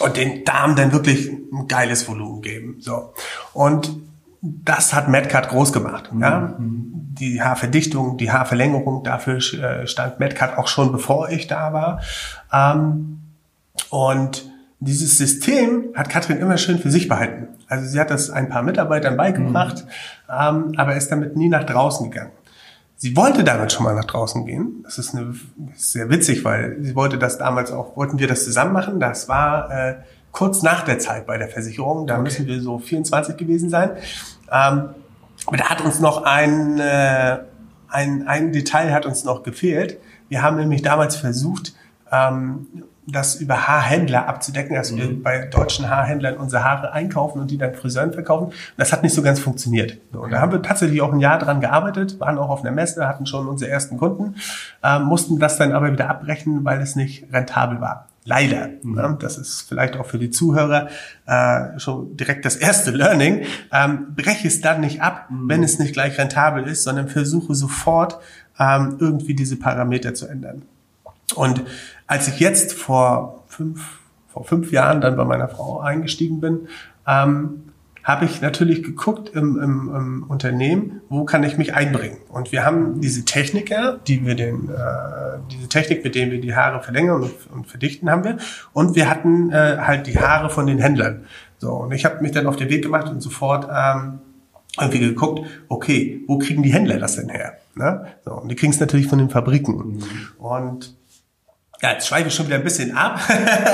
und 0.00 0.16
den 0.16 0.44
Darm 0.44 0.76
dann 0.76 0.92
wirklich 0.92 1.30
ein 1.30 1.68
geiles 1.68 2.08
Volumen 2.08 2.42
geben. 2.42 2.76
So. 2.80 3.14
Und 3.52 3.96
das 4.42 4.94
hat 4.94 5.08
Medcard 5.08 5.48
groß 5.48 5.72
gemacht. 5.72 6.12
Mhm. 6.12 6.20
Ja? 6.20 6.56
Die 6.58 7.42
Haarverdichtung, 7.42 8.18
die 8.18 8.30
Haarverlängerung, 8.30 9.02
dafür 9.02 9.36
äh, 9.36 9.86
stand 9.86 10.20
Medcard 10.20 10.58
auch 10.58 10.68
schon 10.68 10.92
bevor 10.92 11.30
ich 11.30 11.46
da 11.46 11.72
war. 11.72 12.00
Ähm, 12.52 13.20
und 13.90 14.44
dieses 14.78 15.16
System 15.16 15.86
hat 15.94 16.10
Katrin 16.10 16.38
immer 16.38 16.58
schön 16.58 16.78
für 16.78 16.90
sich 16.90 17.08
behalten. 17.08 17.48
Also 17.68 17.86
sie 17.86 17.98
hat 17.98 18.10
das 18.10 18.30
ein 18.30 18.48
paar 18.48 18.62
Mitarbeitern 18.62 19.16
beigebracht, 19.16 19.84
mhm. 19.84 20.32
ähm, 20.38 20.74
aber 20.76 20.96
ist 20.96 21.10
damit 21.10 21.36
nie 21.36 21.48
nach 21.48 21.64
draußen 21.64 22.10
gegangen. 22.10 22.32
Sie 22.98 23.14
wollte 23.14 23.44
damit 23.44 23.72
schon 23.72 23.84
mal 23.84 23.94
nach 23.94 24.06
draußen 24.06 24.46
gehen. 24.46 24.80
Das 24.82 24.98
ist, 24.98 25.14
eine, 25.14 25.34
ist 25.74 25.92
sehr 25.92 26.08
witzig, 26.08 26.44
weil 26.44 26.78
sie 26.80 26.94
wollte 26.94 27.18
das 27.18 27.36
damals 27.36 27.70
auch, 27.70 27.96
wollten 27.96 28.18
wir 28.18 28.26
das 28.26 28.44
zusammen 28.44 28.72
machen. 28.72 29.00
Das 29.00 29.28
war 29.28 29.70
äh, 29.70 29.96
kurz 30.32 30.62
nach 30.62 30.82
der 30.82 30.98
Zeit 30.98 31.26
bei 31.26 31.36
der 31.36 31.48
Versicherung. 31.48 32.06
Da 32.06 32.14
okay. 32.14 32.22
müssen 32.22 32.46
wir 32.46 32.60
so 32.60 32.78
24 32.78 33.36
gewesen 33.36 33.68
sein. 33.68 33.90
Ähm, 34.50 34.90
aber 35.46 35.56
da 35.58 35.64
hat 35.68 35.82
uns 35.82 36.00
noch 36.00 36.22
ein, 36.24 36.80
äh, 36.80 37.38
ein, 37.88 38.26
ein 38.26 38.52
Detail 38.52 38.92
hat 38.92 39.04
uns 39.04 39.24
noch 39.24 39.42
gefehlt. 39.42 39.98
Wir 40.28 40.42
haben 40.42 40.56
nämlich 40.56 40.80
damals 40.80 41.16
versucht, 41.16 41.74
ähm, 42.10 42.66
das 43.06 43.36
über 43.36 43.68
Haarhändler 43.68 44.28
abzudecken, 44.28 44.74
dass 44.74 44.90
mhm. 44.90 44.96
wir 44.96 45.22
bei 45.22 45.46
deutschen 45.46 45.88
Haarhändlern 45.88 46.36
unsere 46.36 46.64
Haare 46.64 46.92
einkaufen 46.92 47.40
und 47.40 47.50
die 47.50 47.58
dann 47.58 47.74
Friseuren 47.74 48.12
verkaufen. 48.12 48.46
Und 48.46 48.54
das 48.76 48.92
hat 48.92 49.02
nicht 49.02 49.14
so 49.14 49.22
ganz 49.22 49.38
funktioniert. 49.38 49.98
Und 50.12 50.32
da 50.32 50.40
haben 50.40 50.52
wir 50.52 50.62
tatsächlich 50.62 51.00
auch 51.02 51.12
ein 51.12 51.20
Jahr 51.20 51.38
dran 51.38 51.60
gearbeitet, 51.60 52.18
waren 52.18 52.38
auch 52.38 52.50
auf 52.50 52.60
einer 52.60 52.72
Messe, 52.72 53.06
hatten 53.06 53.26
schon 53.26 53.46
unsere 53.46 53.70
ersten 53.70 53.96
Kunden, 53.96 54.36
ähm, 54.82 55.04
mussten 55.04 55.38
das 55.38 55.56
dann 55.56 55.72
aber 55.72 55.92
wieder 55.92 56.10
abbrechen, 56.10 56.64
weil 56.64 56.80
es 56.80 56.96
nicht 56.96 57.32
rentabel 57.32 57.80
war. 57.80 58.08
Leider. 58.24 58.70
Mhm. 58.82 59.18
Das 59.20 59.38
ist 59.38 59.62
vielleicht 59.68 59.96
auch 59.96 60.06
für 60.06 60.18
die 60.18 60.30
Zuhörer 60.30 60.88
äh, 61.26 61.78
schon 61.78 62.16
direkt 62.16 62.44
das 62.44 62.56
erste 62.56 62.90
Learning. 62.90 63.44
Ähm, 63.72 64.14
breche 64.16 64.48
es 64.48 64.60
dann 64.60 64.80
nicht 64.80 65.00
ab, 65.00 65.26
mhm. 65.30 65.48
wenn 65.48 65.62
es 65.62 65.78
nicht 65.78 65.92
gleich 65.92 66.18
rentabel 66.18 66.64
ist, 66.64 66.82
sondern 66.82 67.06
versuche 67.06 67.54
sofort 67.54 68.18
ähm, 68.58 68.96
irgendwie 68.98 69.34
diese 69.34 69.56
Parameter 69.56 70.12
zu 70.14 70.26
ändern. 70.26 70.62
Und 71.34 71.64
als 72.06 72.28
ich 72.28 72.38
jetzt 72.40 72.72
vor 72.72 73.44
fünf, 73.48 73.98
vor 74.28 74.44
fünf 74.44 74.70
Jahren 74.72 75.00
dann 75.00 75.16
bei 75.16 75.24
meiner 75.24 75.48
Frau 75.48 75.80
eingestiegen 75.80 76.40
bin, 76.40 76.68
ähm, 77.06 77.62
habe 78.06 78.24
ich 78.24 78.40
natürlich 78.40 78.84
geguckt 78.84 79.30
im, 79.30 79.60
im, 79.60 79.92
im 79.94 80.22
Unternehmen, 80.28 81.00
wo 81.08 81.24
kann 81.24 81.42
ich 81.42 81.58
mich 81.58 81.74
einbringen. 81.74 82.18
Und 82.28 82.52
wir 82.52 82.64
haben 82.64 83.00
diese 83.00 83.24
Techniker, 83.24 83.98
die 84.06 84.24
wir 84.24 84.36
den, 84.36 84.68
äh, 84.68 85.40
diese 85.50 85.68
Technik, 85.68 86.04
mit 86.04 86.14
denen 86.14 86.30
wir 86.30 86.40
die 86.40 86.54
Haare 86.54 86.80
verlängern 86.84 87.24
und, 87.24 87.32
und 87.52 87.66
verdichten, 87.66 88.08
haben 88.08 88.22
wir. 88.22 88.36
Und 88.72 88.94
wir 88.94 89.10
hatten 89.10 89.50
äh, 89.50 89.78
halt 89.80 90.06
die 90.06 90.20
Haare 90.20 90.50
von 90.50 90.68
den 90.68 90.78
Händlern. 90.78 91.24
So 91.58 91.72
und 91.72 91.92
ich 91.92 92.04
habe 92.04 92.22
mich 92.22 92.30
dann 92.30 92.46
auf 92.46 92.54
den 92.54 92.68
Weg 92.68 92.82
gemacht 92.82 93.08
und 93.08 93.20
sofort 93.20 93.66
ähm, 93.68 94.20
irgendwie 94.78 95.00
geguckt, 95.00 95.44
okay, 95.68 96.22
wo 96.28 96.38
kriegen 96.38 96.62
die 96.62 96.72
Händler 96.72 96.98
das 96.98 97.16
denn 97.16 97.28
her? 97.28 97.54
Ne? 97.74 98.06
So, 98.24 98.34
und 98.34 98.48
die 98.48 98.54
kriegen 98.54 98.72
es 98.72 98.78
natürlich 98.78 99.08
von 99.08 99.18
den 99.18 99.30
Fabriken. 99.30 99.74
Mhm. 99.74 100.02
Und 100.38 100.94
ja, 101.82 101.92
jetzt 101.92 102.06
schweife 102.06 102.28
ich 102.28 102.34
schon 102.34 102.46
wieder 102.46 102.56
ein 102.56 102.64
bisschen 102.64 102.96
ab. 102.96 103.20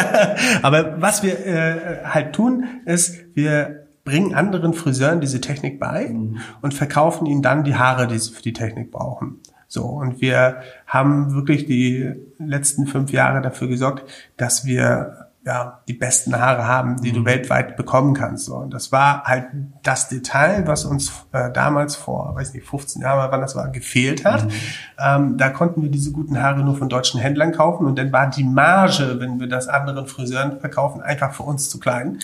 Aber 0.62 1.00
was 1.00 1.22
wir 1.22 1.46
äh, 1.46 2.04
halt 2.04 2.34
tun, 2.34 2.64
ist, 2.84 3.16
wir 3.34 3.86
bringen 4.04 4.34
anderen 4.34 4.74
Friseuren 4.74 5.20
diese 5.20 5.40
Technik 5.40 5.78
bei 5.78 6.08
mhm. 6.08 6.38
und 6.60 6.74
verkaufen 6.74 7.26
ihnen 7.26 7.42
dann 7.42 7.64
die 7.64 7.76
Haare, 7.76 8.08
die 8.08 8.18
sie 8.18 8.32
für 8.32 8.42
die 8.42 8.52
Technik 8.52 8.90
brauchen. 8.90 9.40
So, 9.68 9.84
und 9.84 10.20
wir 10.20 10.62
haben 10.86 11.34
wirklich 11.34 11.64
die 11.64 12.12
letzten 12.38 12.86
fünf 12.86 13.10
Jahre 13.10 13.40
dafür 13.40 13.68
gesorgt, 13.68 14.04
dass 14.36 14.66
wir 14.66 15.30
ja, 15.44 15.80
die 15.88 15.94
besten 15.94 16.38
Haare 16.38 16.68
haben, 16.68 17.00
die 17.00 17.10
mhm. 17.10 17.16
du 17.16 17.24
weltweit 17.24 17.76
bekommen 17.76 18.14
kannst. 18.14 18.44
So. 18.44 18.56
Und 18.56 18.72
das 18.72 18.92
war 18.92 19.24
halt 19.24 19.46
das 19.82 20.08
Detail, 20.08 20.66
was 20.66 20.84
uns 20.84 21.12
äh, 21.32 21.50
damals 21.50 21.96
vor, 21.96 22.34
weiß 22.36 22.54
nicht, 22.54 22.66
15 22.66 23.02
Jahren, 23.02 23.30
wann 23.30 23.40
das 23.40 23.56
war, 23.56 23.68
gefehlt 23.68 24.24
hat. 24.24 24.44
Mhm. 24.44 24.50
Ähm, 24.98 25.36
da 25.38 25.50
konnten 25.50 25.82
wir 25.82 25.90
diese 25.90 26.12
guten 26.12 26.40
Haare 26.40 26.60
nur 26.62 26.76
von 26.76 26.88
deutschen 26.88 27.20
Händlern 27.20 27.52
kaufen 27.52 27.86
und 27.86 27.98
dann 27.98 28.12
war 28.12 28.30
die 28.30 28.44
Marge, 28.44 29.16
wenn 29.18 29.40
wir 29.40 29.48
das 29.48 29.66
anderen 29.66 30.06
Friseuren 30.06 30.60
verkaufen, 30.60 31.02
einfach 31.02 31.32
für 31.32 31.42
uns 31.42 31.68
zu 31.68 31.80
klein. 31.80 32.20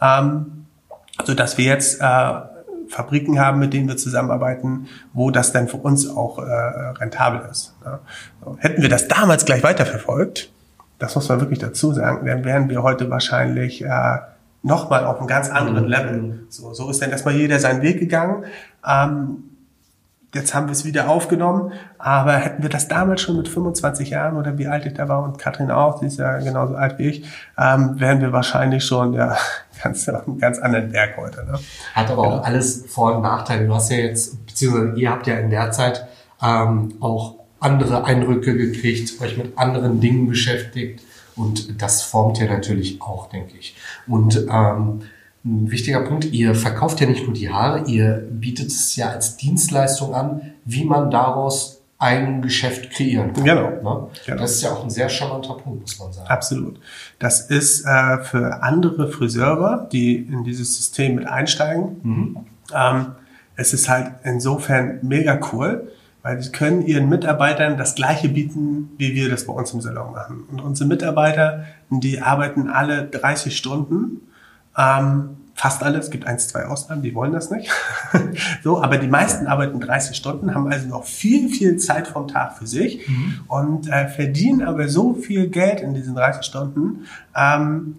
Ja. 0.00 0.20
Ähm, 0.20 0.66
so 1.24 1.34
dass 1.34 1.58
wir 1.58 1.66
jetzt 1.66 2.00
äh, 2.00 2.32
Fabriken 2.88 3.38
haben, 3.40 3.58
mit 3.58 3.72
denen 3.72 3.88
wir 3.88 3.96
zusammenarbeiten, 3.96 4.88
wo 5.12 5.30
das 5.30 5.52
dann 5.52 5.68
für 5.68 5.76
uns 5.76 6.08
auch 6.08 6.38
äh, 6.38 6.42
rentabel 6.42 7.48
ist. 7.50 7.74
Ja. 7.84 8.00
So. 8.44 8.56
Hätten 8.58 8.82
wir 8.82 8.88
das 8.88 9.08
damals 9.08 9.44
gleich 9.44 9.62
weiterverfolgt, 9.62 10.50
das 11.04 11.14
muss 11.14 11.28
man 11.28 11.40
wirklich 11.40 11.58
dazu 11.58 11.92
sagen, 11.92 12.26
dann 12.26 12.44
wären 12.44 12.68
wir 12.68 12.82
heute 12.82 13.10
wahrscheinlich 13.10 13.84
äh, 13.84 14.18
nochmal 14.62 15.04
auf 15.04 15.18
einem 15.18 15.26
ganz 15.26 15.50
anderen 15.50 15.84
mhm. 15.84 15.90
Level. 15.90 16.46
So, 16.48 16.72
so 16.74 16.90
ist 16.90 17.00
dann 17.02 17.10
erstmal 17.10 17.34
jeder 17.34 17.58
seinen 17.58 17.82
Weg 17.82 18.00
gegangen. 18.00 18.44
Ähm, 18.86 19.44
jetzt 20.34 20.54
haben 20.54 20.66
wir 20.66 20.72
es 20.72 20.84
wieder 20.84 21.08
aufgenommen, 21.08 21.72
aber 21.98 22.32
hätten 22.32 22.62
wir 22.62 22.70
das 22.70 22.88
damals 22.88 23.20
schon 23.20 23.36
mit 23.36 23.46
25 23.46 24.10
Jahren 24.10 24.36
oder 24.36 24.58
wie 24.58 24.66
alt 24.66 24.84
ich 24.86 24.94
da 24.94 25.08
war 25.08 25.22
und 25.22 25.38
Katrin 25.38 25.70
auch, 25.70 26.00
sie 26.00 26.06
ist 26.06 26.18
ja 26.18 26.38
genauso 26.38 26.74
alt 26.74 26.98
wie 26.98 27.08
ich, 27.08 27.24
ähm, 27.56 28.00
wären 28.00 28.20
wir 28.20 28.32
wahrscheinlich 28.32 28.84
schon 28.84 29.12
ja 29.12 29.36
ganz 29.82 30.08
auf 30.08 30.26
einem 30.26 30.38
ganz 30.38 30.58
anderen 30.58 30.90
Berg 30.90 31.16
heute. 31.18 31.44
Ne? 31.44 31.58
Hat 31.94 32.10
aber 32.10 32.22
genau. 32.22 32.36
auch 32.36 32.44
alles 32.44 32.84
Vor- 32.88 33.16
und 33.16 33.22
Nachteile. 33.22 33.66
Du 33.66 33.74
hast 33.74 33.90
ja 33.90 33.98
jetzt, 33.98 34.44
beziehungsweise 34.46 34.98
ihr 34.98 35.10
habt 35.10 35.26
ja 35.26 35.34
in 35.34 35.50
der 35.50 35.70
Zeit 35.70 36.06
ähm, 36.42 36.94
auch 37.00 37.43
andere 37.64 38.04
Eindrücke 38.04 38.56
gekriegt, 38.56 39.20
euch 39.20 39.36
mit 39.36 39.56
anderen 39.58 40.00
Dingen 40.00 40.28
beschäftigt 40.28 41.00
und 41.36 41.80
das 41.82 42.02
formt 42.02 42.38
ja 42.38 42.46
natürlich 42.46 43.00
auch, 43.00 43.28
denke 43.28 43.54
ich. 43.58 43.76
Und 44.06 44.36
ähm, 44.50 45.00
ein 45.44 45.70
wichtiger 45.70 46.00
Punkt, 46.00 46.26
ihr 46.26 46.54
verkauft 46.54 47.00
ja 47.00 47.06
nicht 47.06 47.24
nur 47.24 47.34
die 47.34 47.50
Haare, 47.50 47.84
ihr 47.86 48.26
bietet 48.30 48.68
es 48.68 48.96
ja 48.96 49.10
als 49.10 49.36
Dienstleistung 49.36 50.14
an, 50.14 50.52
wie 50.64 50.84
man 50.84 51.10
daraus 51.10 51.82
ein 51.98 52.42
Geschäft 52.42 52.90
kreieren 52.90 53.32
kann. 53.32 53.44
Genau. 53.44 53.70
Ne? 53.70 54.08
genau. 54.26 54.40
Das 54.40 54.52
ist 54.52 54.62
ja 54.62 54.72
auch 54.72 54.84
ein 54.84 54.90
sehr 54.90 55.08
charmanter 55.08 55.54
Punkt, 55.54 55.82
muss 55.82 55.98
man 55.98 56.12
sagen. 56.12 56.28
Absolut. 56.28 56.80
Das 57.18 57.48
ist 57.48 57.84
äh, 57.86 58.18
für 58.24 58.62
andere 58.62 59.08
Friseure, 59.08 59.88
die 59.90 60.16
in 60.16 60.44
dieses 60.44 60.76
System 60.76 61.14
mit 61.16 61.26
einsteigen, 61.26 62.00
mhm. 62.02 62.36
ähm, 62.74 63.06
es 63.56 63.72
ist 63.72 63.88
halt 63.88 64.10
insofern 64.24 64.98
mega 65.02 65.38
cool, 65.52 65.92
weil 66.24 66.42
sie 66.42 66.50
können 66.50 66.86
ihren 66.86 67.10
Mitarbeitern 67.10 67.76
das 67.76 67.94
Gleiche 67.94 68.30
bieten, 68.30 68.90
wie 68.96 69.14
wir 69.14 69.28
das 69.28 69.46
bei 69.46 69.52
uns 69.52 69.74
im 69.74 69.82
Salon 69.82 70.12
machen. 70.12 70.44
Und 70.50 70.62
unsere 70.62 70.88
Mitarbeiter, 70.88 71.66
die 71.90 72.22
arbeiten 72.22 72.70
alle 72.70 73.04
30 73.04 73.54
Stunden. 73.54 74.22
Ähm, 74.76 75.36
fast 75.54 75.82
alle, 75.82 75.98
es 75.98 76.10
gibt 76.10 76.26
eins, 76.26 76.48
zwei 76.48 76.64
Ausnahmen, 76.64 77.02
die 77.02 77.14
wollen 77.14 77.32
das 77.32 77.50
nicht. 77.50 77.70
so, 78.64 78.82
aber 78.82 78.96
die 78.96 79.06
meisten 79.06 79.46
arbeiten 79.46 79.80
30 79.80 80.16
Stunden, 80.16 80.54
haben 80.54 80.66
also 80.72 80.88
noch 80.88 81.04
viel, 81.04 81.50
viel 81.50 81.76
Zeit 81.76 82.08
vom 82.08 82.26
Tag 82.26 82.56
für 82.56 82.66
sich 82.66 83.06
mhm. 83.06 83.40
und 83.46 83.88
äh, 83.88 84.08
verdienen 84.08 84.62
aber 84.62 84.88
so 84.88 85.12
viel 85.12 85.48
Geld 85.48 85.80
in 85.80 85.92
diesen 85.92 86.14
30 86.14 86.42
Stunden, 86.42 87.04
ähm, 87.36 87.98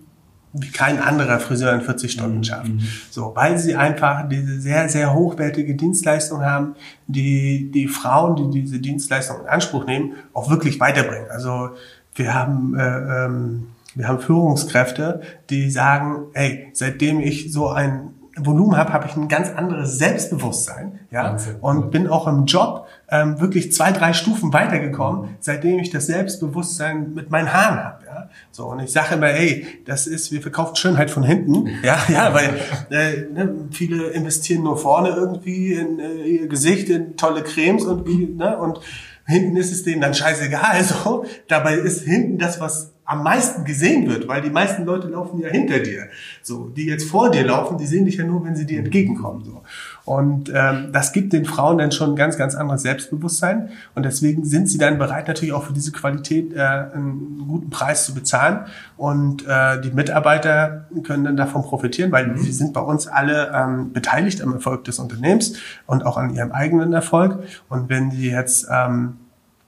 wie 0.57 0.71
kein 0.71 1.00
anderer 1.00 1.39
Friseur 1.39 1.74
in 1.74 1.81
40 1.81 2.12
Stunden 2.12 2.38
mhm. 2.38 2.43
schafft. 2.43 2.69
Mhm. 2.69 2.81
So, 3.12 3.33
weil 3.35 3.57
sie 3.57 3.75
einfach 3.75 4.27
diese 4.29 4.59
sehr, 4.59 4.89
sehr 4.89 5.13
hochwertige 5.13 5.75
Dienstleistung 5.75 6.43
haben, 6.43 6.75
die 7.07 7.71
die 7.71 7.88
Frauen, 7.88 8.35
die 8.35 8.62
diese 8.62 8.79
Dienstleistung 8.79 9.41
in 9.41 9.47
Anspruch 9.47 9.85
nehmen, 9.85 10.13
auch 10.33 10.50
wirklich 10.50 10.79
weiterbringen. 10.79 11.29
Also 11.29 11.69
wir 12.15 12.33
haben 12.33 12.75
äh, 12.77 13.25
ähm, 13.25 13.67
wir 13.95 14.09
haben 14.09 14.19
Führungskräfte, 14.19 15.21
die 15.50 15.71
sagen, 15.71 16.25
ey, 16.33 16.69
seitdem 16.74 17.21
ich 17.21 17.51
so 17.53 17.69
ein 17.69 18.09
Volumen 18.38 18.75
habe, 18.75 18.92
habe 18.92 19.08
ich 19.08 19.15
ein 19.15 19.27
ganz 19.27 19.50
anderes 19.50 19.98
Selbstbewusstsein, 19.98 21.00
ja, 21.12 21.24
Wahnsinn. 21.24 21.56
und 21.62 21.92
bin 21.92 22.08
auch 22.08 22.27
im 22.27 22.46
Job 22.46 22.88
ähm, 23.10 23.39
wirklich 23.39 23.72
zwei, 23.72 23.92
drei 23.92 24.13
Stufen 24.13 24.51
weitergekommen, 24.51 25.36
seitdem 25.39 25.80
ich 25.80 25.89
das 25.89 26.08
Selbstbewusstsein 26.08 27.13
mit 27.13 27.32
meinen 27.32 27.54
Haaren 27.54 27.84
habe, 27.84 28.06
ja. 28.06 28.30
So 28.51 28.65
und 28.65 28.80
ich 28.80 28.92
sage 28.92 29.15
immer, 29.15 29.30
ey, 29.30 29.65
das 29.86 30.08
ist, 30.08 30.32
wir 30.32 30.42
verkaufen 30.42 30.75
Schönheit 30.75 31.12
von 31.12 31.24
hinten, 31.24 31.70
ja, 31.84 31.98
ja, 32.10 32.34
weil 32.34 32.60
äh, 32.89 33.22
ne, 33.32 33.56
viele 33.72 34.08
investieren 34.08 34.63
nur 34.63 34.77
vorne 34.77 35.10
irgendwie 35.10 35.74
in 35.74 36.00
äh, 36.00 36.24
ihr 36.24 36.48
Gesicht, 36.48 36.89
in 36.89 37.15
tolle 37.15 37.42
Cremes 37.42 37.86
und 37.86 38.06
wie, 38.08 38.27
ne, 38.27 38.58
und 38.58 38.80
hinten 39.25 39.56
ist 39.56 39.72
es 39.72 39.84
denen 39.84 40.01
dann 40.01 40.13
scheißegal, 40.13 40.84
so. 40.84 41.25
Dabei 41.48 41.75
ist 41.75 42.04
hinten 42.04 42.38
das, 42.38 42.60
was 42.60 42.95
am 43.05 43.21
meisten 43.21 43.65
gesehen 43.65 44.09
wird, 44.09 44.27
weil 44.27 44.41
die 44.41 44.50
meisten 44.50 44.83
Leute 44.83 45.07
laufen 45.07 45.39
ja 45.39 45.50
hinter 45.50 45.79
dir. 45.79 46.07
So, 46.41 46.69
die 46.69 46.85
jetzt 46.85 47.07
vor 47.07 47.29
dir 47.29 47.45
laufen, 47.45 47.77
die 47.77 47.85
sehen 47.85 48.05
dich 48.05 48.15
ja 48.15 48.25
nur, 48.25 48.43
wenn 48.43 48.55
sie 48.55 48.65
dir 48.65 48.79
entgegenkommen. 48.79 49.43
So. 49.45 49.62
Und 50.05 50.51
ähm, 50.53 50.89
das 50.91 51.13
gibt 51.13 51.31
den 51.31 51.45
Frauen 51.45 51.77
dann 51.77 51.91
schon 51.91 52.12
ein 52.12 52.15
ganz, 52.15 52.35
ganz 52.35 52.55
anderes 52.55 52.81
Selbstbewusstsein. 52.81 53.69
Und 53.93 54.03
deswegen 54.03 54.43
sind 54.43 54.69
sie 54.69 54.79
dann 54.79 54.97
bereit, 54.97 55.27
natürlich 55.27 55.53
auch 55.53 55.63
für 55.63 55.74
diese 55.74 55.91
Qualität 55.91 56.53
äh, 56.53 56.59
einen 56.59 57.45
guten 57.47 57.69
Preis 57.69 58.05
zu 58.05 58.15
bezahlen. 58.15 58.65
Und 58.97 59.45
äh, 59.47 59.81
die 59.81 59.91
Mitarbeiter 59.91 60.85
können 61.03 61.25
dann 61.25 61.38
davon 61.38 61.62
profitieren, 61.62 62.12
weil 62.12 62.27
mhm. 62.27 62.38
sie 62.38 62.51
sind 62.51 62.74
bei 62.74 62.81
uns 62.81 63.05
alle 63.05 63.51
ähm, 63.53 63.93
beteiligt 63.93 64.41
am 64.41 64.53
Erfolg 64.53 64.83
des 64.83 64.97
Unternehmens 64.97 65.57
und 65.85 66.05
auch 66.05 66.17
an 66.17 66.33
ihrem 66.33 66.51
eigenen 66.51 66.93
Erfolg. 66.93 67.43
Und 67.69 67.89
wenn 67.89 68.09
sie 68.09 68.31
jetzt 68.31 68.67
ähm, 68.71 69.17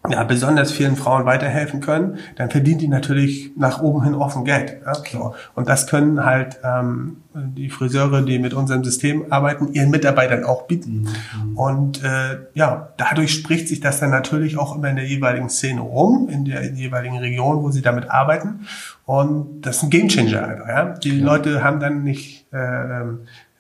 ja, 0.10 0.24
besonders 0.24 0.72
vielen 0.72 0.96
Frauen 0.96 1.26
weiterhelfen 1.26 1.82
können, 1.82 2.18
dann 2.36 2.50
verdienen 2.50 2.80
die 2.80 2.88
natürlich 2.88 3.52
nach 3.58 3.82
oben 3.82 4.04
hin 4.04 4.16
offen 4.16 4.46
Geld. 4.46 4.78
Ja? 4.86 4.94
So. 4.94 5.36
Und 5.54 5.68
das 5.68 5.88
können 5.88 6.24
halt 6.24 6.60
ähm, 6.64 7.18
die 7.34 7.70
Friseure, 7.70 8.22
die 8.22 8.40
mit 8.40 8.54
unserem 8.54 8.84
System 8.84 9.26
arbeiten, 9.32 9.74
ihren 9.74 9.90
Mitarbeitern 9.90 10.46
auch 10.46 10.64
bieten. 10.64 11.08
Mhm. 11.44 11.58
Und 11.58 12.04
äh, 12.04 12.38
ja, 12.54 12.94
dadurch 12.98 13.34
spricht 13.34 13.68
sich 13.68 13.80
das 13.82 14.00
dann 14.00 14.12
natürlich 14.12 14.58
auch 14.58 14.76
immer 14.76 14.90
in 14.90 14.96
der 14.96 15.06
jeweiligen 15.06 15.50
Szene 15.50 15.82
rum, 15.82 16.30
in 16.30 16.46
der, 16.46 16.62
in 16.62 16.76
der 16.76 16.84
jeweiligen 16.84 17.18
Region, 17.18 17.62
wo 17.62 17.72
sie 17.72 17.82
damit 17.82 18.10
arbeiten. 18.10 18.66
Und 19.06 19.62
das 19.62 19.78
ist 19.78 19.84
ein 19.84 19.90
Gamechanger 19.90 20.48
einfach. 20.48 20.68
Ja? 20.68 20.86
Die 20.86 21.20
ja. 21.20 21.26
Leute 21.26 21.64
haben 21.64 21.80
dann 21.80 22.04
nicht 22.04 22.46
äh, 22.54 23.02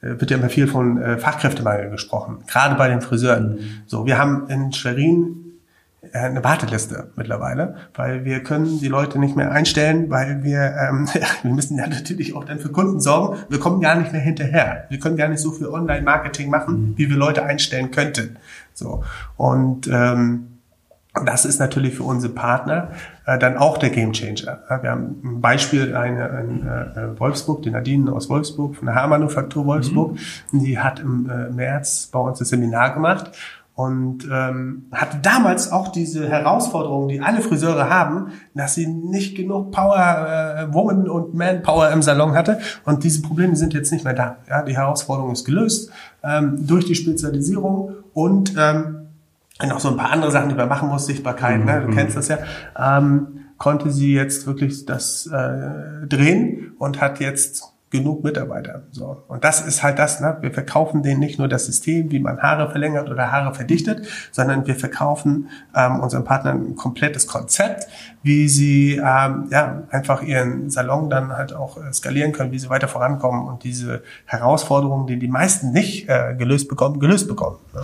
äh, 0.02 0.20
wird 0.20 0.30
ja 0.30 0.38
immer 0.38 0.50
viel 0.50 0.68
von 0.68 1.02
äh, 1.02 1.18
Fachkräftemangel 1.18 1.90
gesprochen, 1.90 2.44
gerade 2.48 2.76
bei 2.76 2.88
den 2.88 3.02
Friseuren. 3.02 3.56
Mhm. 3.56 3.60
So, 3.88 4.06
wir 4.06 4.18
haben 4.18 4.48
in 4.48 4.72
Schwerin 4.72 5.47
eine 6.14 6.44
Warteliste 6.44 7.10
mittlerweile, 7.16 7.76
weil 7.96 8.24
wir 8.24 8.44
können 8.44 8.80
die 8.80 8.88
Leute 8.88 9.20
nicht 9.20 9.36
mehr 9.36 9.52
einstellen, 9.52 10.10
weil 10.10 10.44
wir 10.44 10.76
ähm, 10.78 11.08
wir 11.42 11.52
müssen 11.52 11.78
ja 11.78 11.88
natürlich 11.88 12.36
auch 12.36 12.44
dann 12.44 12.60
für 12.60 12.70
Kunden 12.70 13.00
sorgen. 13.00 13.40
Wir 13.50 13.60
kommen 13.60 13.82
gar 13.82 13.96
nicht 13.96 14.12
mehr 14.12 14.22
hinterher. 14.22 14.86
Wir 14.90 15.00
können 15.00 15.18
gar 15.18 15.28
nicht 15.28 15.42
so 15.42 15.52
viel 15.52 15.68
Online-Marketing 15.68 16.50
machen, 16.50 16.94
wie 16.98 17.10
wir 17.10 17.18
Leute 17.18 17.44
einstellen 17.44 17.92
könnten. 17.92 18.38
So 18.74 19.04
und 19.38 19.88
ähm, 19.88 20.48
das 21.26 21.46
ist 21.46 21.60
natürlich 21.60 21.96
für 21.96 22.04
unsere 22.04 22.32
Partner 22.32 22.92
äh, 23.26 23.40
dann 23.40 23.58
auch 23.58 23.80
der 23.80 23.90
Gamechanger. 23.90 24.60
Ja, 24.70 24.84
wir 24.84 24.92
haben 24.92 25.22
ein 25.24 25.42
Beispiel 25.42 25.96
eine, 25.96 26.28
in 26.42 26.68
äh, 26.68 27.20
Wolfsburg, 27.20 27.64
die 27.64 27.72
Nadine 27.72 28.12
aus 28.12 28.30
Wolfsburg 28.30 28.76
von 28.76 28.86
der 28.86 28.96
Haarmanufaktur 28.96 29.66
Wolfsburg. 29.66 30.18
Mhm. 30.52 30.60
Die 30.60 30.78
hat 30.78 31.00
im 31.00 31.30
äh, 31.30 31.50
März 31.50 32.10
bei 32.12 32.20
uns 32.20 32.38
das 32.40 32.50
Seminar 32.50 32.94
gemacht 32.94 33.32
und 33.78 34.28
ähm, 34.32 34.88
hatte 34.92 35.20
damals 35.22 35.72
auch 35.72 35.90
diese 35.90 36.28
Herausforderung, 36.28 37.10
die 37.10 37.22
alle 37.22 37.42
Friseure 37.42 37.92
haben, 37.92 38.32
dass 38.56 38.74
sie 38.74 38.88
nicht 38.88 39.38
genug 39.38 39.72
Power 39.72 39.96
äh, 39.96 40.74
Woman 40.74 41.08
und 41.08 41.36
Manpower 41.36 41.92
im 41.92 42.02
Salon 42.02 42.34
hatte 42.34 42.60
und 42.86 43.04
diese 43.04 43.22
Probleme 43.22 43.56
sind 43.56 43.76
jetzt 43.76 43.92
nicht 43.92 44.04
mehr 44.04 44.16
da. 44.16 44.38
Ja, 44.50 44.64
die 44.64 44.76
Herausforderung 44.76 45.32
ist 45.32 45.46
gelöst 45.46 45.92
ähm, 46.24 46.66
durch 46.66 46.86
die 46.86 46.96
Spezialisierung 46.96 47.92
und 48.16 48.56
ähm, 48.58 49.10
noch 49.64 49.80
so 49.80 49.90
ein 49.90 49.98
paar 49.98 50.10
andere 50.12 50.32
Sachen, 50.32 50.50
die 50.50 50.56
man 50.56 50.70
machen 50.70 50.90
muss, 50.90 51.06
Sichtbarkeit, 51.06 51.60
mhm. 51.60 51.66
ne? 51.66 51.82
du 51.82 51.90
mhm. 51.90 51.96
kennst 51.96 52.18
das 52.18 52.30
ja. 52.30 52.40
Ähm, 52.80 53.28
konnte 53.60 53.92
sie 53.92 54.12
jetzt 54.12 54.48
wirklich 54.48 54.88
das 54.88 55.28
äh, 55.28 56.08
drehen 56.08 56.72
und 56.80 57.00
hat 57.00 57.20
jetzt 57.20 57.74
genug 57.98 58.24
Mitarbeiter. 58.24 58.84
So. 58.92 59.24
Und 59.28 59.44
das 59.44 59.66
ist 59.66 59.84
halt 59.84 60.00
das, 60.00 60.20
ne? 60.22 60.38
wir 60.42 60.52
verkaufen 60.52 61.04
denen 61.04 61.20
nicht 61.20 61.40
nur 61.40 61.48
das 61.48 61.66
System, 61.66 62.12
wie 62.12 62.20
man 62.20 62.42
Haare 62.42 62.70
verlängert 62.70 63.10
oder 63.10 63.32
Haare 63.32 63.54
verdichtet, 63.54 64.08
sondern 64.32 64.66
wir 64.68 64.76
verkaufen 64.76 65.50
ähm, 65.76 66.00
unseren 66.00 66.24
Partnern 66.24 66.68
ein 66.68 66.76
komplettes 66.76 67.28
Konzept, 67.28 67.88
wie 68.24 68.48
sie 68.48 68.96
ähm, 68.96 69.48
ja, 69.52 69.84
einfach 69.90 70.22
ihren 70.22 70.70
Salon 70.70 71.10
dann 71.10 71.36
halt 71.36 71.54
auch 71.54 71.78
äh, 71.78 71.94
skalieren 71.94 72.32
können, 72.32 72.52
wie 72.52 72.60
sie 72.60 72.70
weiter 72.70 72.88
vorankommen 72.88 73.48
und 73.48 73.64
diese 73.64 74.04
Herausforderungen, 74.26 75.08
die 75.08 75.18
die 75.18 75.28
meisten 75.28 75.72
nicht 75.72 76.10
äh, 76.10 76.36
gelöst 76.38 76.68
bekommen, 76.70 77.00
gelöst 77.00 77.28
bekommen. 77.28 77.58
Ne? 77.74 77.82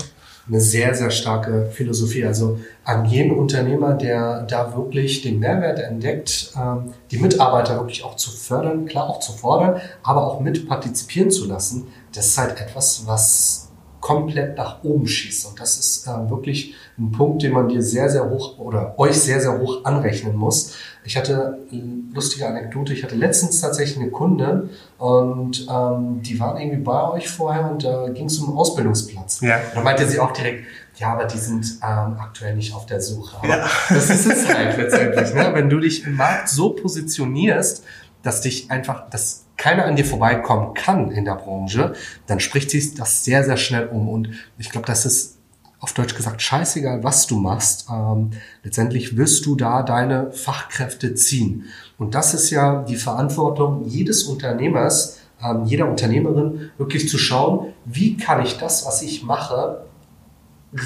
Eine 0.47 0.59
sehr, 0.59 0.93
sehr 0.93 1.09
starke 1.09 1.69
Philosophie. 1.71 2.25
Also 2.25 2.59
an 2.83 3.05
jeden 3.05 3.31
Unternehmer, 3.31 3.93
der 3.93 4.43
da 4.43 4.75
wirklich 4.75 5.21
den 5.21 5.39
Mehrwert 5.39 5.79
entdeckt, 5.79 6.51
ähm, 6.57 6.93
die 7.11 7.17
Mitarbeiter 7.17 7.77
wirklich 7.77 8.03
auch 8.03 8.15
zu 8.15 8.31
fördern, 8.31 8.85
klar 8.85 9.09
auch 9.09 9.19
zu 9.19 9.31
fordern, 9.31 9.79
aber 10.03 10.27
auch 10.27 10.41
mit 10.41 10.67
partizipieren 10.67 11.31
zu 11.31 11.47
lassen, 11.47 11.87
das 12.13 12.27
ist 12.27 12.37
halt 12.37 12.59
etwas, 12.59 13.03
was 13.05 13.62
komplett 14.03 14.57
nach 14.57 14.83
oben 14.83 15.07
schießt. 15.07 15.45
Und 15.47 15.61
das 15.61 15.79
ist 15.79 16.07
äh, 16.07 16.29
wirklich 16.29 16.75
ein 16.99 17.13
Punkt, 17.13 17.41
den 17.41 17.53
man 17.53 17.69
dir 17.69 17.81
sehr, 17.81 18.09
sehr 18.09 18.29
hoch 18.29 18.59
oder 18.59 18.99
euch 18.99 19.15
sehr, 19.15 19.39
sehr 19.39 19.57
hoch 19.57 19.85
anrechnen 19.85 20.35
muss. 20.35 20.75
Ich 21.05 21.15
hatte 21.15 21.59
eine 21.71 22.03
lustige 22.13 22.45
Anekdote. 22.45 22.93
Ich 22.93 23.01
hatte 23.01 23.15
letztens 23.15 23.61
tatsächlich 23.61 23.97
eine 23.97 24.11
Kunde 24.11 24.69
und 24.97 25.65
ähm, 25.69 26.21
die 26.21 26.37
waren 26.37 26.57
irgendwie 26.57 26.83
bei 26.83 27.11
euch 27.11 27.29
vorher 27.29 27.71
und 27.71 27.85
da 27.85 28.09
ging 28.09 28.25
es 28.25 28.39
um 28.39 28.49
einen 28.49 28.57
Ausbildungsplatz. 28.57 29.39
Ja. 29.39 29.55
Und 29.55 29.75
da 29.75 29.81
meinte 29.81 30.05
sie 30.05 30.19
auch 30.19 30.31
direkt, 30.31 30.65
ja, 30.97 31.13
aber 31.13 31.23
die 31.23 31.37
sind 31.37 31.65
ähm, 31.81 32.17
aktuell 32.19 32.57
nicht 32.57 32.75
auf 32.75 32.85
der 32.85 32.99
Suche. 32.99 33.37
Aber 33.37 33.47
ja. 33.47 33.69
Das 33.87 34.09
ist 34.09 34.25
es 34.25 34.53
halt 34.53 34.77
letztendlich. 34.79 35.33
Ne? 35.33 35.51
Wenn 35.53 35.69
du 35.69 35.79
dich 35.79 36.05
im 36.05 36.17
Markt 36.17 36.49
so 36.49 36.71
positionierst, 36.71 37.85
dass 38.21 38.41
dich 38.41 38.69
einfach, 38.69 39.09
dass 39.09 39.42
keiner 39.57 39.85
an 39.85 39.95
dir 39.95 40.05
vorbeikommen 40.05 40.73
kann 40.73 41.11
in 41.11 41.25
der 41.25 41.35
Branche, 41.35 41.93
dann 42.27 42.39
spricht 42.39 42.69
sich 42.69 42.95
das 42.95 43.23
sehr, 43.23 43.43
sehr 43.43 43.57
schnell 43.57 43.87
um. 43.87 44.09
Und 44.09 44.29
ich 44.57 44.69
glaube, 44.69 44.87
das 44.87 45.05
ist 45.05 45.37
auf 45.79 45.93
Deutsch 45.93 46.15
gesagt, 46.15 46.41
scheißegal, 46.41 47.03
was 47.03 47.27
du 47.27 47.37
machst. 47.39 47.87
Ähm, 47.91 48.31
letztendlich 48.63 49.17
wirst 49.17 49.45
du 49.45 49.55
da 49.55 49.83
deine 49.83 50.31
Fachkräfte 50.31 51.13
ziehen. 51.13 51.65
Und 51.97 52.15
das 52.15 52.33
ist 52.33 52.51
ja 52.51 52.83
die 52.83 52.95
Verantwortung 52.95 53.83
jedes 53.85 54.23
Unternehmers, 54.23 55.19
ähm, 55.43 55.65
jeder 55.65 55.89
Unternehmerin, 55.89 56.71
wirklich 56.77 57.09
zu 57.09 57.17
schauen, 57.17 57.73
wie 57.83 58.15
kann 58.15 58.45
ich 58.45 58.57
das, 58.57 58.85
was 58.85 59.01
ich 59.01 59.23
mache, 59.23 59.85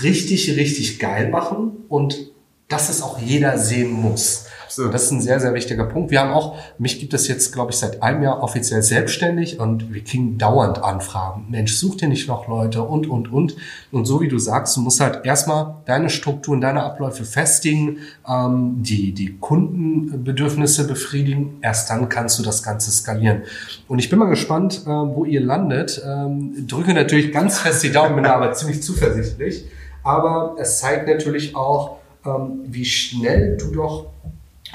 richtig, 0.04 0.58
richtig 0.58 1.00
geil 1.00 1.30
machen 1.30 1.86
und 1.90 2.32
dass 2.68 2.90
es 2.90 3.02
auch 3.02 3.20
jeder 3.20 3.58
sehen 3.58 3.92
muss. 3.92 4.46
So. 4.70 4.90
Das 4.90 5.04
ist 5.04 5.12
ein 5.12 5.22
sehr, 5.22 5.40
sehr 5.40 5.54
wichtiger 5.54 5.86
Punkt. 5.86 6.12
Wir 6.12 6.22
haben 6.22 6.32
auch, 6.32 6.58
mich 6.78 7.00
gibt 7.00 7.14
es 7.14 7.28
jetzt, 7.28 7.54
glaube 7.54 7.72
ich, 7.72 7.78
seit 7.78 8.04
einem 8.04 8.24
Jahr 8.24 8.44
offiziell 8.44 8.82
selbstständig 8.82 9.60
und 9.60 9.94
wir 9.94 10.04
kriegen 10.04 10.38
dauernd 10.38 10.84
Anfragen. 10.84 11.46
Mensch, 11.50 11.74
such 11.76 11.98
dir 11.98 12.08
nicht 12.08 12.28
noch 12.28 12.48
Leute 12.48 12.84
und, 12.84 13.08
und, 13.08 13.32
und. 13.32 13.56
Und 13.92 14.06
so 14.06 14.22
wie 14.22 14.28
du 14.28 14.38
sagst, 14.38 14.76
du 14.78 14.82
musst 14.82 15.00
halt 15.00 15.26
erstmal 15.26 15.76
deine 15.86 16.10
Strukturen, 16.10 16.62
deine 16.62 16.84
Abläufe 16.84 17.24
festigen, 17.24 17.98
ähm, 18.28 18.76
die, 18.84 19.14
die 19.14 19.38
Kundenbedürfnisse 19.38 20.88
befriedigen. 20.88 21.60
Erst 21.62 21.90
dann 21.90 22.10
kannst 22.10 22.40
du 22.40 22.44
das 22.44 22.64
Ganze 22.64 22.92
skalieren. 22.92 23.44
Und 23.88 24.00
ich 24.00 24.10
bin 24.10 24.20
mal 24.20 24.26
gespannt, 24.26 24.84
äh, 24.86 24.90
wo 24.90 25.26
ihr 25.26 25.42
landet. 25.42 26.02
Ähm, 26.06 26.68
drücke 26.68 26.94
natürlich 26.94 27.32
ganz 27.32 27.60
fest 27.60 27.84
die 27.84 27.92
Daumen, 27.92 28.16
bin 28.16 28.26
aber 28.26 28.52
ziemlich 28.54 28.84
zuversichtlich. 28.84 29.66
Aber 30.04 30.56
es 30.58 30.80
zeigt 30.80 31.08
natürlich 31.08 31.56
auch, 31.56 31.98
ähm, 32.26 32.62
wie 32.66 32.86
schnell 32.86 33.58
du 33.58 33.72
doch 33.72 34.08